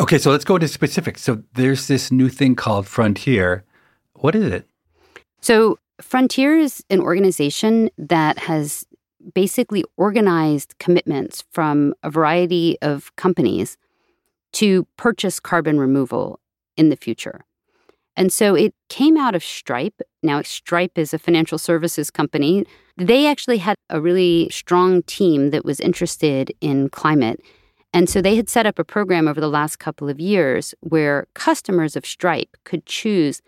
[0.00, 1.22] Okay, so let's go into specifics.
[1.22, 3.64] So there's this new thing called Frontier.
[4.14, 4.66] What is it?
[5.40, 8.84] So Frontier is an organization that has
[9.32, 13.76] basically organized commitments from a variety of companies
[14.52, 16.40] to purchase carbon removal
[16.76, 17.44] in the future.
[18.16, 20.00] And so it came out of Stripe.
[20.22, 22.64] Now, Stripe is a financial services company.
[22.96, 27.40] They actually had a really strong team that was interested in climate.
[27.92, 31.26] And so they had set up a program over the last couple of years where
[31.34, 33.42] customers of Stripe could choose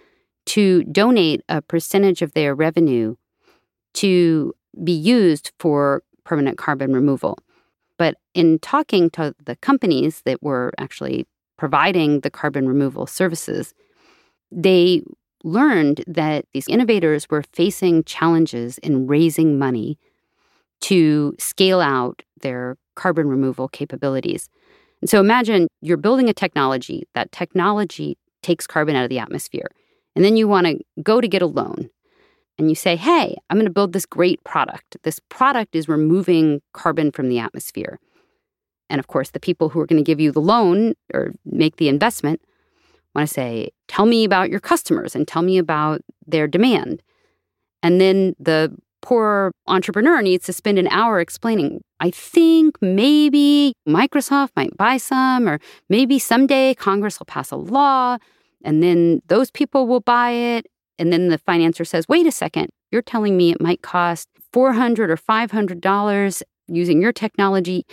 [0.46, 3.16] to donate a percentage of their revenue
[3.94, 7.38] to be used for permanent carbon removal.
[7.98, 13.72] But in talking to the companies that were actually providing the carbon removal services,
[14.50, 15.02] they
[15.44, 19.98] learned that these innovators were facing challenges in raising money
[20.80, 24.48] to scale out their carbon removal capabilities.
[25.00, 29.70] And so imagine you're building a technology, that technology takes carbon out of the atmosphere.
[30.14, 31.90] And then you want to go to get a loan.
[32.58, 34.96] And you say, hey, I'm going to build this great product.
[35.02, 37.98] This product is removing carbon from the atmosphere.
[38.88, 41.76] And of course, the people who are going to give you the loan or make
[41.76, 42.40] the investment
[43.14, 47.02] want to say, tell me about your customers and tell me about their demand.
[47.82, 54.50] And then the poor entrepreneur needs to spend an hour explaining, I think maybe Microsoft
[54.56, 58.18] might buy some, or maybe someday Congress will pass a law,
[58.64, 60.66] and then those people will buy it.
[60.98, 65.10] And then the financier says, wait a second, you're telling me it might cost 400
[65.10, 67.84] or $500 using your technology.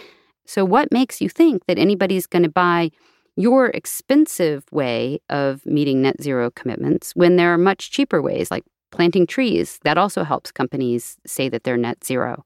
[0.46, 2.92] So, what makes you think that anybody's going to buy
[3.36, 8.64] your expensive way of meeting net zero commitments when there are much cheaper ways like
[8.92, 9.80] planting trees.
[9.84, 12.46] That also helps companies say that they're net zero.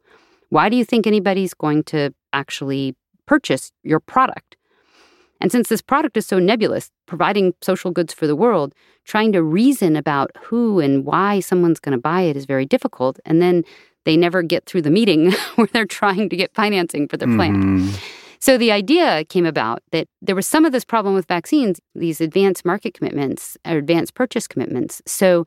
[0.49, 2.95] Why do you think anybody's going to actually
[3.25, 4.55] purchase your product?
[5.39, 8.73] And since this product is so nebulous, providing social goods for the world,
[9.05, 13.19] trying to reason about who and why someone's going to buy it is very difficult.
[13.25, 13.63] And then
[14.05, 17.87] they never get through the meeting where they're trying to get financing for their mm-hmm.
[17.87, 17.99] plant.
[18.39, 22.21] So the idea came about that there was some of this problem with vaccines, these
[22.21, 25.01] advanced market commitments or advanced purchase commitments.
[25.05, 25.45] So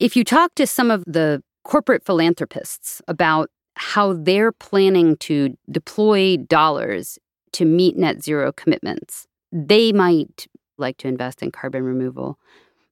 [0.00, 6.36] if you talk to some of the corporate philanthropists about how they're planning to deploy
[6.36, 7.18] dollars
[7.52, 10.46] to meet net zero commitments, they might
[10.78, 12.38] like to invest in carbon removal.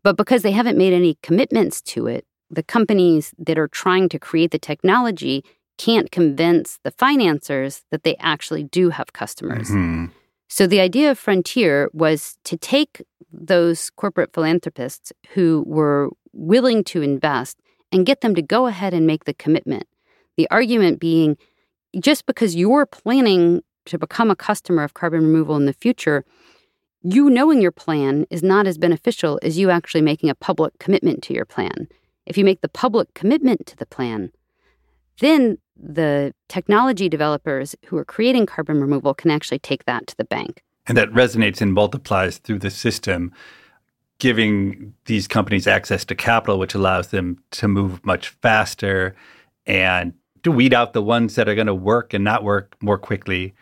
[0.03, 4.19] But because they haven't made any commitments to it, the companies that are trying to
[4.19, 5.45] create the technology
[5.79, 9.69] can't convince the financiers that they actually do have customers.
[9.69, 10.07] Mm-hmm.
[10.49, 13.03] So the idea of Frontier was to take
[13.33, 17.59] those corporate philanthropists who were willing to invest
[17.93, 19.85] and get them to go ahead and make the commitment.
[20.37, 21.37] The argument being
[21.99, 26.25] just because you're planning to become a customer of carbon removal in the future,
[27.03, 31.23] you knowing your plan is not as beneficial as you actually making a public commitment
[31.25, 31.89] to your plan.
[32.25, 34.31] If you make the public commitment to the plan,
[35.19, 40.25] then the technology developers who are creating carbon removal can actually take that to the
[40.25, 40.63] bank.
[40.87, 43.33] And that resonates and multiplies through the system,
[44.19, 49.17] giving these companies access to capital, which allows them to move much faster
[49.67, 50.13] and
[50.43, 53.55] to weed out the ones that are going to work and not work more quickly,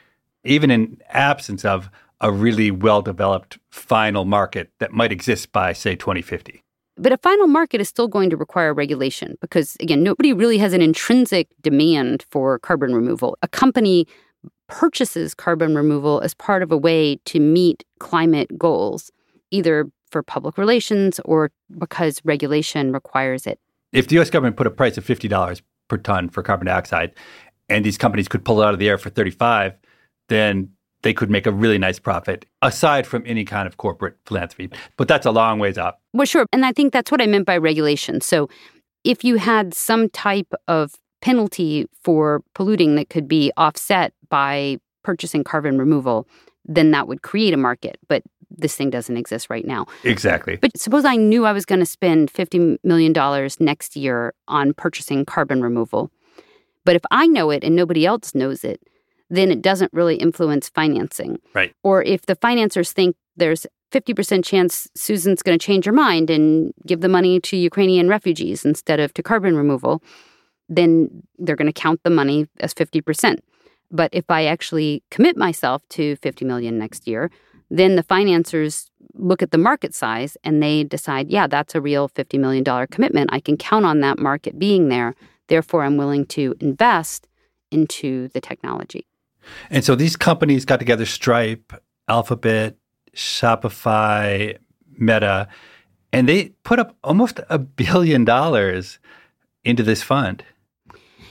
[0.44, 5.94] even in absence of a really well developed final market that might exist by, say,
[5.94, 6.62] 2050.
[6.96, 10.72] But a final market is still going to require regulation because, again, nobody really has
[10.72, 13.38] an intrinsic demand for carbon removal.
[13.42, 14.06] A company
[14.68, 19.12] purchases carbon removal as part of a way to meet climate goals,
[19.52, 23.60] either for public relations or because regulation requires it.
[23.92, 27.14] If the US government put a price of $50 per ton for carbon dioxide
[27.68, 29.74] and these companies could pull it out of the air for 35,
[30.28, 30.70] then
[31.02, 34.70] they could make a really nice profit aside from any kind of corporate philanthropy.
[34.96, 36.00] But that's a long ways up.
[36.12, 36.46] Well, sure.
[36.52, 38.20] And I think that's what I meant by regulation.
[38.20, 38.48] So
[39.04, 45.44] if you had some type of penalty for polluting that could be offset by purchasing
[45.44, 46.26] carbon removal,
[46.64, 47.98] then that would create a market.
[48.08, 49.86] But this thing doesn't exist right now.
[50.04, 50.56] Exactly.
[50.56, 53.12] But suppose I knew I was going to spend $50 million
[53.60, 56.10] next year on purchasing carbon removal.
[56.84, 58.80] But if I know it and nobody else knows it,
[59.30, 61.38] then it doesn't really influence financing.
[61.54, 61.74] Right.
[61.82, 66.72] Or if the financiers think there's 50% chance Susan's going to change her mind and
[66.86, 70.02] give the money to Ukrainian refugees instead of to carbon removal,
[70.68, 73.38] then they're going to count the money as 50%.
[73.90, 77.30] But if I actually commit myself to 50 million next year,
[77.70, 82.08] then the financiers look at the market size and they decide, yeah, that's a real
[82.08, 83.30] $50 million commitment.
[83.32, 85.14] I can count on that market being there.
[85.48, 87.26] Therefore, I'm willing to invest
[87.70, 89.07] into the technology.
[89.70, 91.72] And so these companies got together Stripe,
[92.08, 92.76] Alphabet,
[93.14, 94.58] Shopify,
[94.96, 95.48] Meta,
[96.12, 98.98] and they put up almost a billion dollars
[99.64, 100.42] into this fund.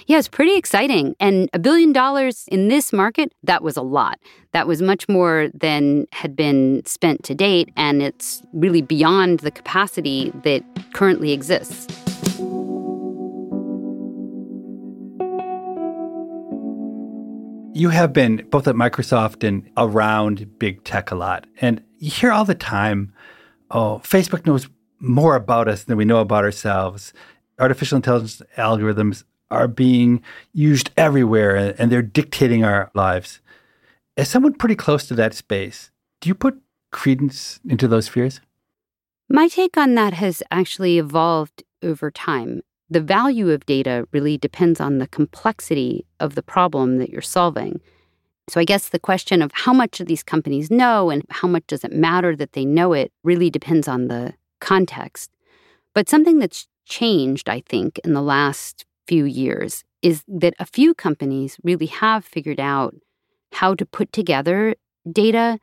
[0.06, 1.16] Yeah, it's pretty exciting.
[1.20, 4.20] And a billion dollars in this market, that was a lot.
[4.54, 7.74] That was much more than had been spent to date.
[7.76, 10.64] And it's really beyond the capacity that
[10.94, 11.88] currently exists.
[17.78, 21.46] You have been both at Microsoft and around big tech a lot.
[21.62, 23.14] And you hear all the time,
[23.70, 24.68] oh, Facebook knows
[25.00, 27.14] more about us than we know about ourselves.
[27.60, 30.24] Artificial intelligence algorithms are being
[30.54, 33.42] used everywhere and they're dictating our lives.
[34.18, 36.60] As someone pretty close to that space, do you put
[36.92, 38.42] credence into those fears?
[39.30, 42.64] My take on that has actually evolved over time.
[42.90, 47.82] The value of data really depends on the complexity of the problem that you're solving.
[48.50, 51.68] So I guess the question of how much do these companies know and how much
[51.68, 55.32] does it matter that they know it really depends on the context.
[55.94, 60.94] But something that's changed, I think, in the last few years is that a few
[60.94, 62.96] companies really have figured out
[63.52, 64.76] how to put together
[65.12, 65.60] data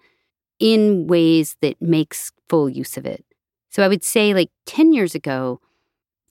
[0.58, 3.24] in ways that makes full use of it.
[3.70, 5.60] So I would say like 10 years ago,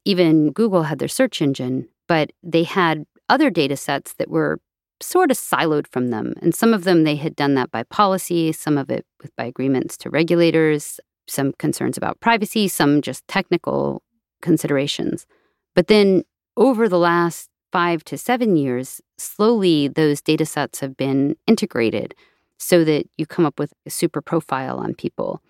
[0.06, 4.60] even Google had their search engine, but they had other data sets that were
[5.02, 6.34] sort of siloed from them.
[6.42, 9.46] And some of them they had done that by policy, some of it with by
[9.46, 14.02] agreements to regulators, some concerns about privacy, some just technical
[14.42, 15.26] considerations.
[15.74, 16.24] But then
[16.58, 22.14] over the last five to seven years, slowly those data sets have been integrated
[22.58, 25.42] so that you come up with a super profile on people.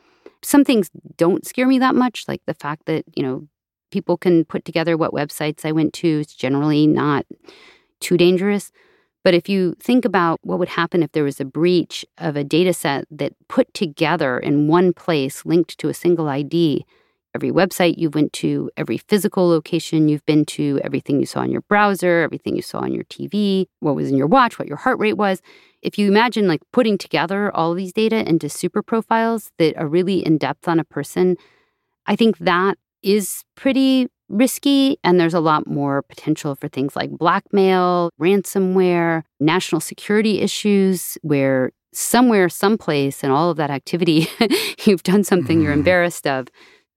[0.41, 3.47] Some things don't scare me that much, like the fact that, you know,
[3.93, 6.21] people can put together what websites I went to.
[6.21, 7.27] It's generally not
[7.99, 8.71] too dangerous.
[9.23, 12.43] But if you think about what would happen if there was a breach of a
[12.43, 16.85] data set that put together in one place, linked to a single ID,
[17.35, 21.51] every website you went to, every physical location you've been to, everything you saw on
[21.51, 24.77] your browser, everything you saw on your TV, what was in your watch, what your
[24.77, 25.39] heart rate was.
[25.83, 30.25] If you imagine like putting together all these data into super profiles that are really
[30.25, 31.37] in depth on a person,
[32.05, 37.11] I think that is pretty risky, and there's a lot more potential for things like
[37.11, 44.27] blackmail, ransomware, national security issues, where somewhere, someplace, in all of that activity,
[44.85, 45.63] you've done something mm.
[45.63, 45.79] you're mm-hmm.
[45.79, 46.47] embarrassed of.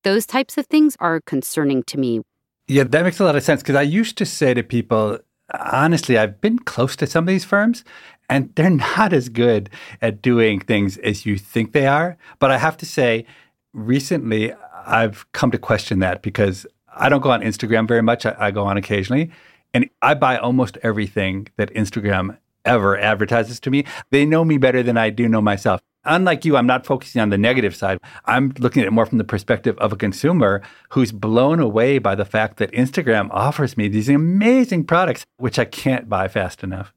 [0.05, 2.23] Those types of things are concerning to me.
[2.69, 5.19] Yeah, that makes a lot of sense because I used to say to people,
[5.53, 7.85] honestly, I've been close to some of these firms
[8.29, 12.17] and they're not as good at doing things as you think they are.
[12.39, 13.27] But I have to say,
[13.73, 14.53] recently,
[14.87, 18.25] I've come to question that because I don't go on Instagram very much.
[18.25, 19.31] I, I go on occasionally,
[19.75, 23.85] and I buy almost everything that Instagram ever advertises to me.
[24.11, 25.81] They know me better than I do know myself.
[26.05, 27.99] Unlike you, I'm not focusing on the negative side.
[28.27, 32.15] I'm looking at it more from the perspective of a consumer who's blown away by
[32.15, 36.93] the fact that Instagram offers me these amazing products, which I can't buy fast enough.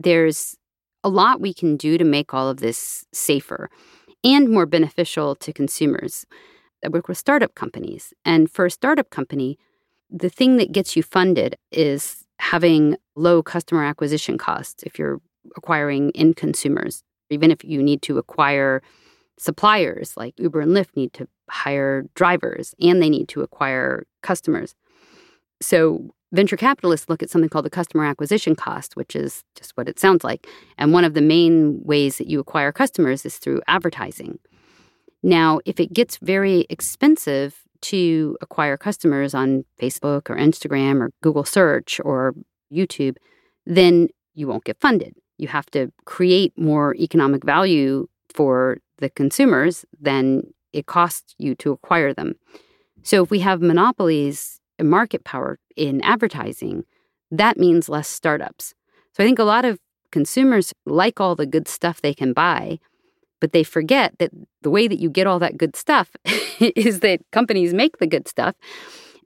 [0.00, 0.56] There's
[1.04, 3.70] a lot we can do to make all of this safer
[4.24, 6.26] and more beneficial to consumers.
[6.86, 8.14] I work with startup companies.
[8.24, 9.58] And for a startup company,
[10.08, 15.20] the thing that gets you funded is having low customer acquisition costs if you're
[15.56, 17.02] acquiring in consumers.
[17.28, 18.82] Even if you need to acquire
[19.36, 24.74] suppliers like Uber and Lyft need to hire drivers and they need to acquire customers.
[25.60, 29.88] So venture capitalists look at something called the customer acquisition cost, which is just what
[29.88, 30.46] it sounds like.
[30.78, 34.38] And one of the main ways that you acquire customers is through advertising.
[35.22, 41.44] Now, if it gets very expensive to acquire customers on Facebook or Instagram or Google
[41.44, 42.34] search or
[42.72, 43.16] YouTube,
[43.64, 45.14] then you won't get funded.
[45.38, 50.42] You have to create more economic value for the consumers than
[50.72, 52.34] it costs you to acquire them.
[53.02, 56.84] So if we have monopolies and market power in advertising,
[57.30, 58.74] that means less startups.
[59.12, 59.78] So I think a lot of
[60.10, 62.78] consumers like all the good stuff they can buy,
[63.40, 64.30] but they forget that
[64.62, 66.10] the way that you get all that good stuff
[66.60, 68.54] is that companies make the good stuff.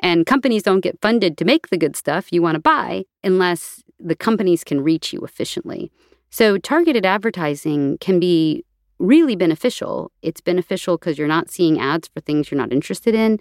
[0.01, 3.83] And companies don't get funded to make the good stuff you want to buy unless
[3.99, 5.93] the companies can reach you efficiently.
[6.31, 8.65] So, targeted advertising can be
[8.99, 10.11] really beneficial.
[10.23, 13.39] It's beneficial because you're not seeing ads for things you're not interested in.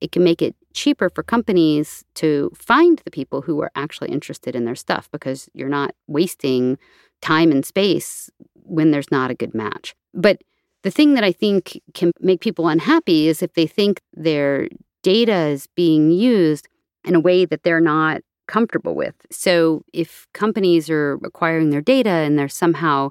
[0.00, 4.56] It can make it cheaper for companies to find the people who are actually interested
[4.56, 6.78] in their stuff because you're not wasting
[7.20, 8.28] time and space
[8.62, 9.94] when there's not a good match.
[10.14, 10.42] But
[10.82, 14.68] the thing that I think can make people unhappy is if they think their
[15.02, 16.68] data is being used
[17.04, 19.14] in a way that they're not comfortable with.
[19.30, 23.10] So if companies are acquiring their data and they're somehow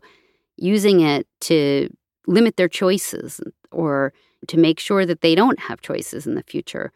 [0.58, 1.90] using it to
[2.28, 3.42] limit their choices
[3.72, 4.14] or
[4.48, 6.92] to make sure that they don't have choices in the future,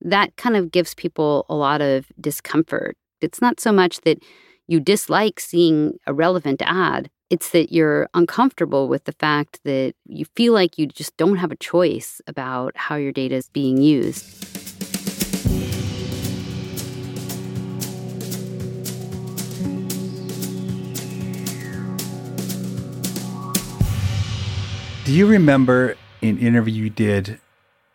[0.00, 2.96] that kind of gives people a lot of discomfort.
[3.20, 4.18] It's not so much that
[4.66, 10.26] you dislike seeing a relevant ad, it's that you're uncomfortable with the fact that you
[10.36, 14.22] feel like you just don't have a choice about how your data is being used.
[25.06, 27.40] Do you remember an interview you did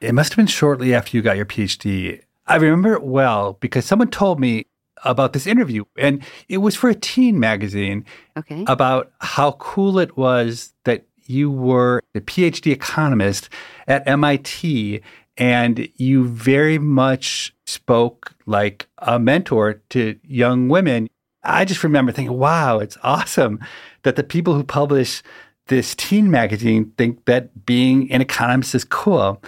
[0.02, 2.22] It must have been shortly after you got your PhD.
[2.48, 4.66] I remember it well because someone told me
[5.04, 8.06] about this interview, and it was for a teen magazine
[8.38, 8.64] Okay.
[8.68, 13.50] about how cool it was that you were a PhD economist
[13.88, 15.02] at MIT
[15.38, 21.08] and you very much spoke like a mentor to young women.
[21.44, 23.60] I just remember thinking, wow, it's awesome
[24.04, 25.22] that the people who publish
[25.68, 29.42] this teen magazine think that being an economist is cool.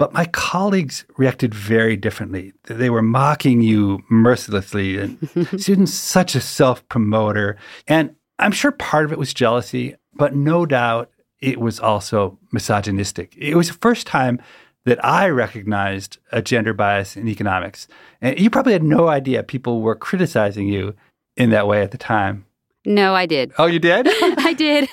[0.00, 2.54] But my colleagues reacted very differently.
[2.64, 4.96] They were mocking you mercilessly.
[4.96, 7.58] And Susan's such a self promoter.
[7.86, 13.36] And I'm sure part of it was jealousy, but no doubt it was also misogynistic.
[13.36, 14.40] It was the first time
[14.86, 17.86] that I recognized a gender bias in economics.
[18.22, 20.94] And you probably had no idea people were criticizing you
[21.36, 22.46] in that way at the time.
[22.84, 23.52] No, I did.
[23.58, 24.08] Oh, you did?
[24.38, 24.88] I did.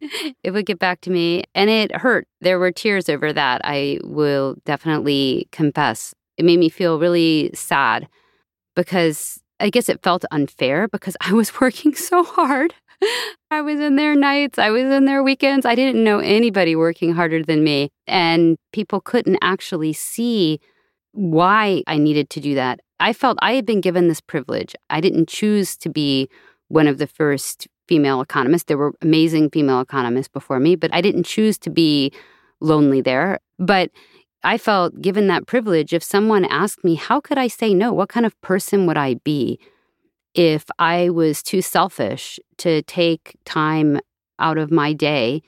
[0.42, 2.26] it would get back to me and it hurt.
[2.40, 3.60] There were tears over that.
[3.64, 6.14] I will definitely confess.
[6.36, 8.08] It made me feel really sad
[8.74, 12.74] because I guess it felt unfair because I was working so hard.
[13.50, 15.64] I was in there nights, I was in there weekends.
[15.64, 17.90] I didn't know anybody working harder than me.
[18.06, 20.60] And people couldn't actually see
[21.12, 22.80] why I needed to do that.
[23.00, 24.74] I felt I had been given this privilege.
[24.90, 26.28] I didn't choose to be
[26.70, 28.64] one of the first female economists.
[28.64, 32.12] There were amazing female economists before me, but I didn't choose to be
[32.60, 33.40] lonely there.
[33.58, 33.90] But
[34.44, 37.92] I felt given that privilege, if someone asked me, how could I say no?
[37.92, 39.58] What kind of person would I be
[40.34, 43.98] if I was too selfish to take time
[44.38, 45.42] out of my day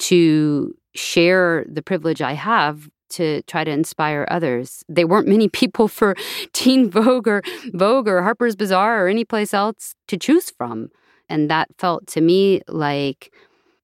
[0.00, 4.84] to share the privilege I have to try to inspire others.
[4.88, 6.14] There weren't many people for
[6.52, 7.42] Teen Vogue or
[7.72, 10.90] Vogue or Harper's Bazaar or any place else to choose from.
[11.28, 13.32] And that felt to me like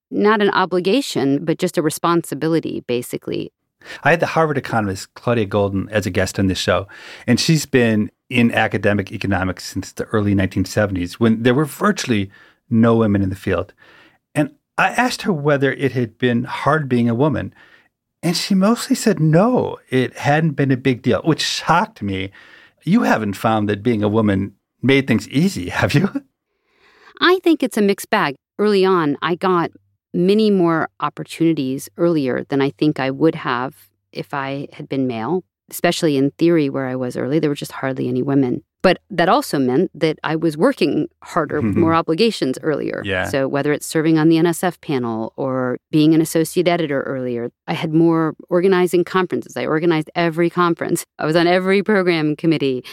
[0.09, 3.51] not an obligation, but just a responsibility, basically.
[4.03, 6.87] I had the Harvard economist Claudia Goldin as a guest on this show,
[7.27, 12.31] and she's been in academic economics since the early 1970s when there were virtually
[12.69, 13.73] no women in the field.
[14.33, 17.53] And I asked her whether it had been hard being a woman,
[18.23, 22.31] and she mostly said no, it hadn't been a big deal, which shocked me.
[22.83, 26.09] You haven't found that being a woman made things easy, have you?
[27.19, 28.35] I think it's a mixed bag.
[28.57, 29.71] Early on, I got
[30.13, 35.43] many more opportunities earlier than I think I would have if I had been male,
[35.69, 37.39] especially in theory where I was early.
[37.39, 38.63] There were just hardly any women.
[38.83, 43.01] But that also meant that I was working harder, more obligations earlier.
[43.05, 43.29] Yeah.
[43.29, 47.73] So whether it's serving on the NSF panel or being an associate editor earlier, I
[47.73, 49.55] had more organizing conferences.
[49.55, 51.05] I organized every conference.
[51.17, 52.83] I was on every program committee.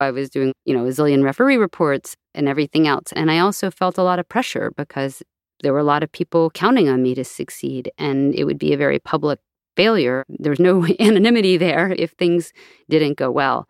[0.00, 3.12] I was doing, you know, a zillion referee reports and everything else.
[3.14, 5.22] And I also felt a lot of pressure because
[5.62, 8.72] there were a lot of people counting on me to succeed and it would be
[8.72, 9.38] a very public
[9.76, 10.24] failure.
[10.28, 12.52] There was no anonymity there if things
[12.88, 13.68] didn't go well.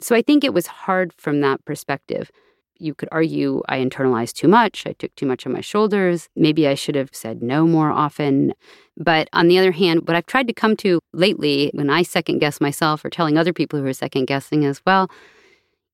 [0.00, 2.30] So I think it was hard from that perspective.
[2.78, 4.86] You could argue I internalized too much.
[4.86, 6.28] I took too much on my shoulders.
[6.36, 8.52] Maybe I should have said no more often.
[8.98, 12.40] But on the other hand, what I've tried to come to lately when I second
[12.40, 15.10] guess myself or telling other people who are second guessing as well,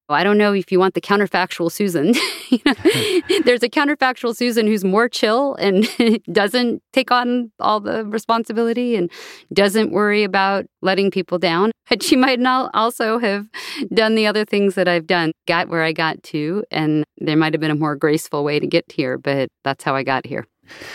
[0.09, 2.15] I don't know if you want the counterfactual Susan.
[2.49, 2.75] you know,
[3.45, 5.89] there's a counterfactual Susan who's more chill and
[6.33, 9.11] doesn't take on all the responsibility and
[9.53, 11.73] doesn't worry about letting people down.
[11.89, 13.49] But she might not also have
[13.93, 17.53] done the other things that I've done, got where I got to, and there might
[17.53, 20.47] have been a more graceful way to get here, but that's how I got here.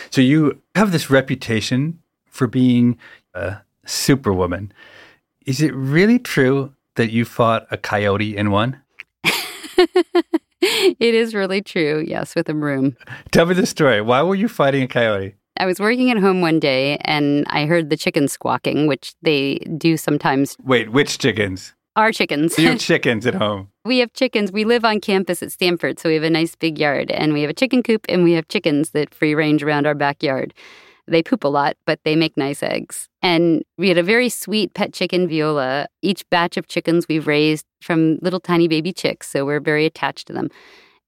[0.09, 2.97] So you have this reputation for being
[3.33, 4.71] a superwoman.
[5.45, 8.81] Is it really true that you fought a coyote and won?
[10.61, 12.95] it is really true, yes, with a broom.
[13.31, 14.01] Tell me the story.
[14.01, 15.35] Why were you fighting a coyote?
[15.59, 19.55] I was working at home one day and I heard the chickens squawking, which they
[19.77, 20.55] do sometimes.
[20.63, 21.73] Wait, which chickens?
[21.95, 22.57] Our chickens.
[22.59, 23.69] You have chickens at home.
[23.83, 24.51] we have chickens.
[24.51, 27.41] We live on campus at Stanford, so we have a nice big yard and we
[27.41, 30.53] have a chicken coop and we have chickens that free range around our backyard.
[31.07, 33.07] They poop a lot, but they make nice eggs.
[33.21, 35.87] And we had a very sweet pet chicken, Viola.
[36.01, 40.27] Each batch of chickens we've raised from little tiny baby chicks, so we're very attached
[40.27, 40.49] to them.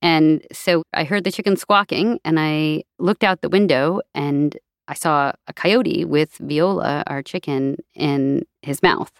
[0.01, 4.93] And so I heard the chicken squawking and I looked out the window and I
[4.93, 9.11] saw a coyote with Viola, our chicken, in his mouth.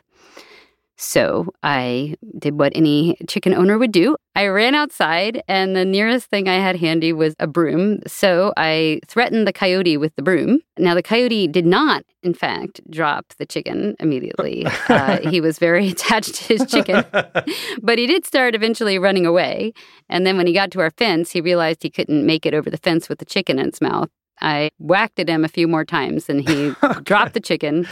[1.02, 4.18] So I did what any chicken owner would do.
[4.36, 8.02] I ran outside, and the nearest thing I had handy was a broom.
[8.06, 10.60] So I threatened the coyote with the broom.
[10.78, 14.66] Now, the coyote did not, in fact, drop the chicken immediately.
[14.90, 17.06] Uh, he was very attached to his chicken,
[17.82, 19.72] but he did start eventually running away.
[20.10, 22.72] And then when he got to our fence, he realized he couldn't make it over
[22.72, 24.10] the fence with the chicken in its mouth.
[24.42, 26.74] I whacked at him a few more times and he
[27.04, 27.88] dropped the chicken.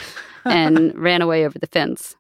[0.47, 2.15] and ran away over the fence.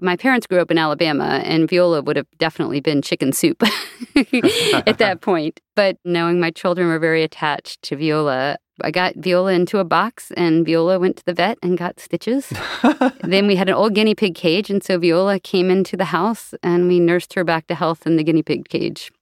[0.00, 3.62] My parents grew up in Alabama, and Viola would have definitely been chicken soup
[4.16, 5.60] at that point.
[5.74, 10.30] But knowing my children were very attached to Viola, I got Viola into a box,
[10.36, 12.52] and Viola went to the vet and got stitches.
[13.22, 16.54] then we had an old guinea pig cage, and so Viola came into the house,
[16.62, 19.12] and we nursed her back to health in the guinea pig cage.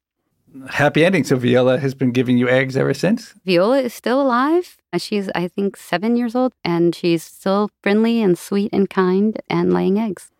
[0.70, 1.24] Happy ending.
[1.24, 3.34] So Viola has been giving you eggs ever since?
[3.44, 4.78] Viola is still alive.
[4.92, 9.40] Uh, she's, I think, seven years old, and she's still friendly and sweet and kind
[9.50, 10.30] and laying eggs.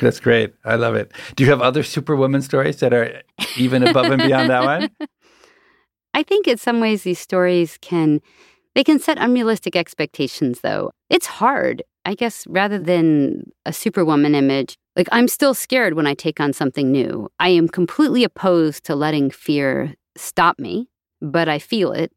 [0.00, 0.54] That's great.
[0.64, 1.12] I love it.
[1.36, 3.22] Do you have other superwoman stories that are
[3.56, 4.90] even above and beyond that one?
[6.14, 8.20] I think in some ways these stories can
[8.74, 10.90] they can set unrealistic expectations though.
[11.10, 11.82] It's hard.
[12.04, 16.52] I guess rather than a superwoman image, like I'm still scared when I take on
[16.52, 17.28] something new.
[17.38, 20.88] I am completely opposed to letting fear stop me,
[21.20, 22.12] but I feel it.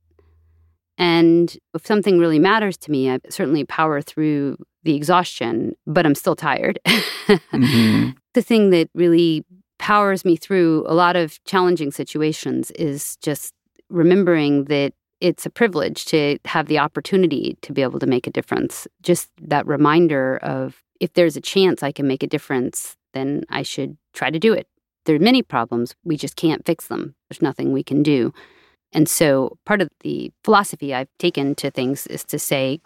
[1.01, 6.13] And if something really matters to me, I certainly power through the exhaustion, but I'm
[6.13, 6.79] still tired.
[6.85, 8.11] mm-hmm.
[8.33, 9.43] The thing that really
[9.77, 13.53] powers me through a lot of challenging situations is just
[13.89, 18.31] remembering that it's a privilege to have the opportunity to be able to make a
[18.31, 18.87] difference.
[19.01, 23.63] Just that reminder of if there's a chance I can make a difference, then I
[23.63, 24.67] should try to do it.
[25.05, 27.15] There are many problems, we just can't fix them.
[27.29, 28.33] There's nothing we can do.
[28.93, 32.81] And so part of the philosophy I've taken to things is to say,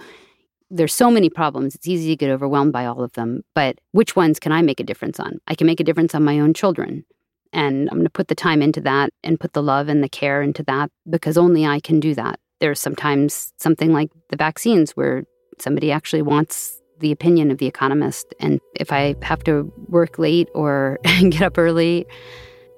[0.69, 1.75] there's so many problems.
[1.75, 3.43] It's easy to get overwhelmed by all of them.
[3.53, 5.39] But which ones can I make a difference on?
[5.47, 7.05] I can make a difference on my own children.
[7.53, 10.09] And I'm going to put the time into that and put the love and the
[10.09, 12.39] care into that because only I can do that.
[12.59, 15.23] There's sometimes something like the vaccines where
[15.59, 18.33] somebody actually wants the opinion of the economist.
[18.39, 22.05] And if I have to work late or get up early,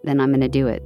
[0.04, 0.84] then I'm going to do it.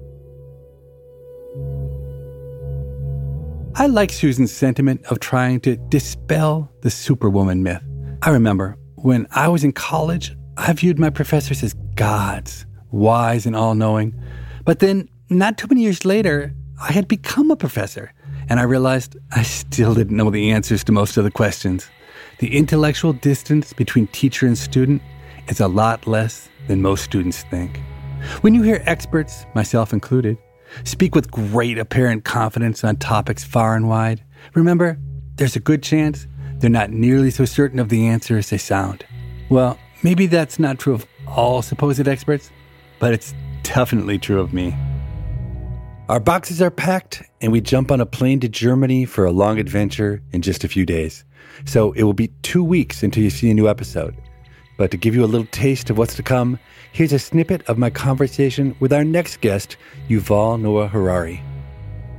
[3.76, 7.82] I like Susan's sentiment of trying to dispel the superwoman myth.
[8.22, 13.56] I remember when I was in college, I viewed my professors as gods, wise and
[13.56, 14.14] all knowing.
[14.66, 18.12] But then, not too many years later, I had become a professor,
[18.50, 21.90] and I realized I still didn't know the answers to most of the questions.
[22.40, 25.02] The intellectual distance between teacher and student
[25.48, 27.80] is a lot less than most students think.
[28.42, 30.38] When you hear experts, myself included,
[30.84, 34.98] speak with great apparent confidence on topics far and wide, remember,
[35.36, 39.06] there's a good chance they're not nearly so certain of the answer as they sound.
[39.50, 42.52] Well, maybe that's not true of all supposed experts,
[43.00, 44.76] but it's definitely true of me.
[46.08, 49.60] Our boxes are packed, and we jump on a plane to Germany for a long
[49.60, 51.24] adventure in just a few days.
[51.66, 54.16] So it will be two weeks until you see a new episode.
[54.82, 56.58] But to give you a little taste of what's to come,
[56.92, 59.78] Here's a snippet of my conversation with our next guest,
[60.10, 61.44] Yuval Noah Harari.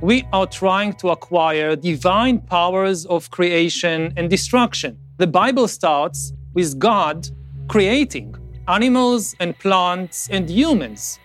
[0.01, 4.97] We are trying to acquire divine powers of creation and destruction.
[5.17, 7.29] The Bible starts with God
[7.67, 8.37] creating
[8.69, 11.19] animals and plants and humans.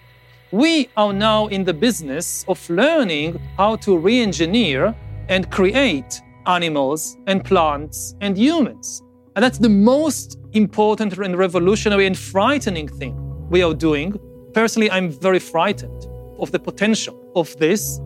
[0.52, 4.96] We are now in the business of learning how to re engineer
[5.30, 9.04] and create animals and plants and humans.
[9.38, 13.14] And that's the most important and revolutionary and frightening thing
[13.52, 14.20] we are doing.
[14.56, 16.08] Personally, I'm very frightened
[16.40, 18.00] of the potential of this.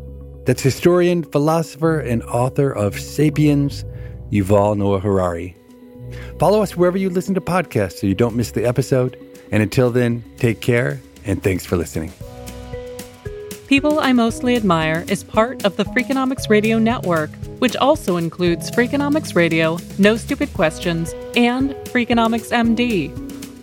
[0.45, 3.85] That's historian, philosopher, and author of Sapiens,
[4.29, 5.55] Yuval Noah Harari.
[6.37, 9.17] Follow us wherever you listen to podcasts so you don't miss the episode.
[9.53, 12.11] And until then, take care and thanks for listening.
[13.71, 19.33] People I Mostly Admire is part of the Freakonomics Radio Network, which also includes Freakonomics
[19.33, 23.15] Radio, No Stupid Questions, and Freakonomics MD.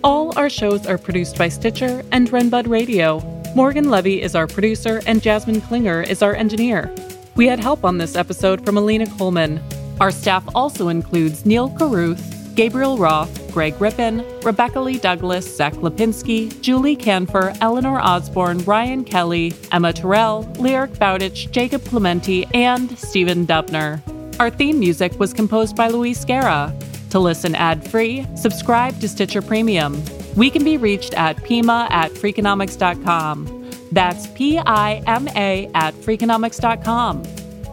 [0.02, 3.20] All our shows are produced by Stitcher and Renbud Radio.
[3.54, 6.90] Morgan Levy is our producer, and Jasmine Klinger is our engineer.
[7.36, 9.62] We had help on this episode from Alina Coleman.
[10.00, 16.60] Our staff also includes Neil Carruth, Gabriel Roth, Greg Rippin, Rebecca Lee Douglas, Zach Lipinski,
[16.60, 24.02] Julie Kanfer, Eleanor Osborne, Ryan Kelly, Emma Tyrrell, Lyric Bowditch, Jacob Clemente, and Stephen Dubner.
[24.40, 26.76] Our theme music was composed by Luis Guerra.
[27.10, 30.02] To listen ad free, subscribe to Stitcher Premium.
[30.34, 33.70] We can be reached at pima at freakonomics.com.
[33.92, 37.22] That's P I M A at freakonomics.com.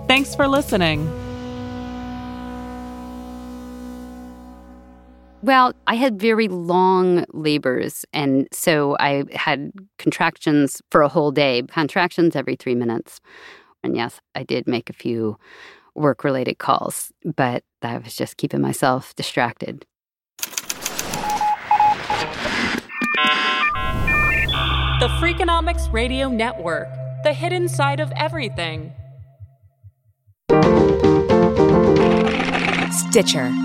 [0.07, 1.24] Thanks for listening.
[5.45, 11.61] Well, I had very long labors, and so I had contractions for a whole day,
[11.69, 13.21] contractions every three minutes.
[13.83, 15.37] And yes, I did make a few
[15.93, 19.85] work related calls, but I was just keeping myself distracted.
[20.39, 20.47] The
[25.19, 26.87] Freakonomics Radio Network,
[27.23, 28.93] the hidden side of everything.
[32.91, 33.64] Stitcher.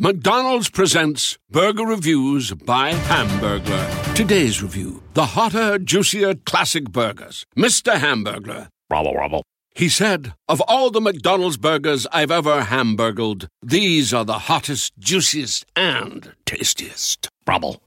[0.00, 4.14] McDonald's presents Burger Reviews by Hamburglar.
[4.14, 7.44] Today's review the hotter, juicier classic burgers.
[7.56, 7.94] Mr.
[7.94, 8.68] Hamburglar.
[8.88, 9.42] Robble, robble.
[9.74, 15.66] He said, Of all the McDonald's burgers I've ever hamburgled, these are the hottest, juiciest,
[15.74, 17.28] and tastiest.
[17.44, 17.80] Brabble.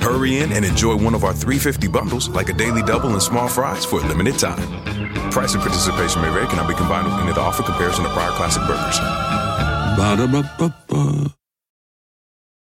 [0.00, 3.48] Hurry in and enjoy one of our 350 bundles, like a daily double and small
[3.48, 4.62] fries, for a limited time.
[5.32, 8.10] Price and participation may vary, and cannot be combined with any other offer comparison to
[8.10, 9.00] prior classic burgers.
[9.98, 11.34] Ba-da-ba-ba-ba.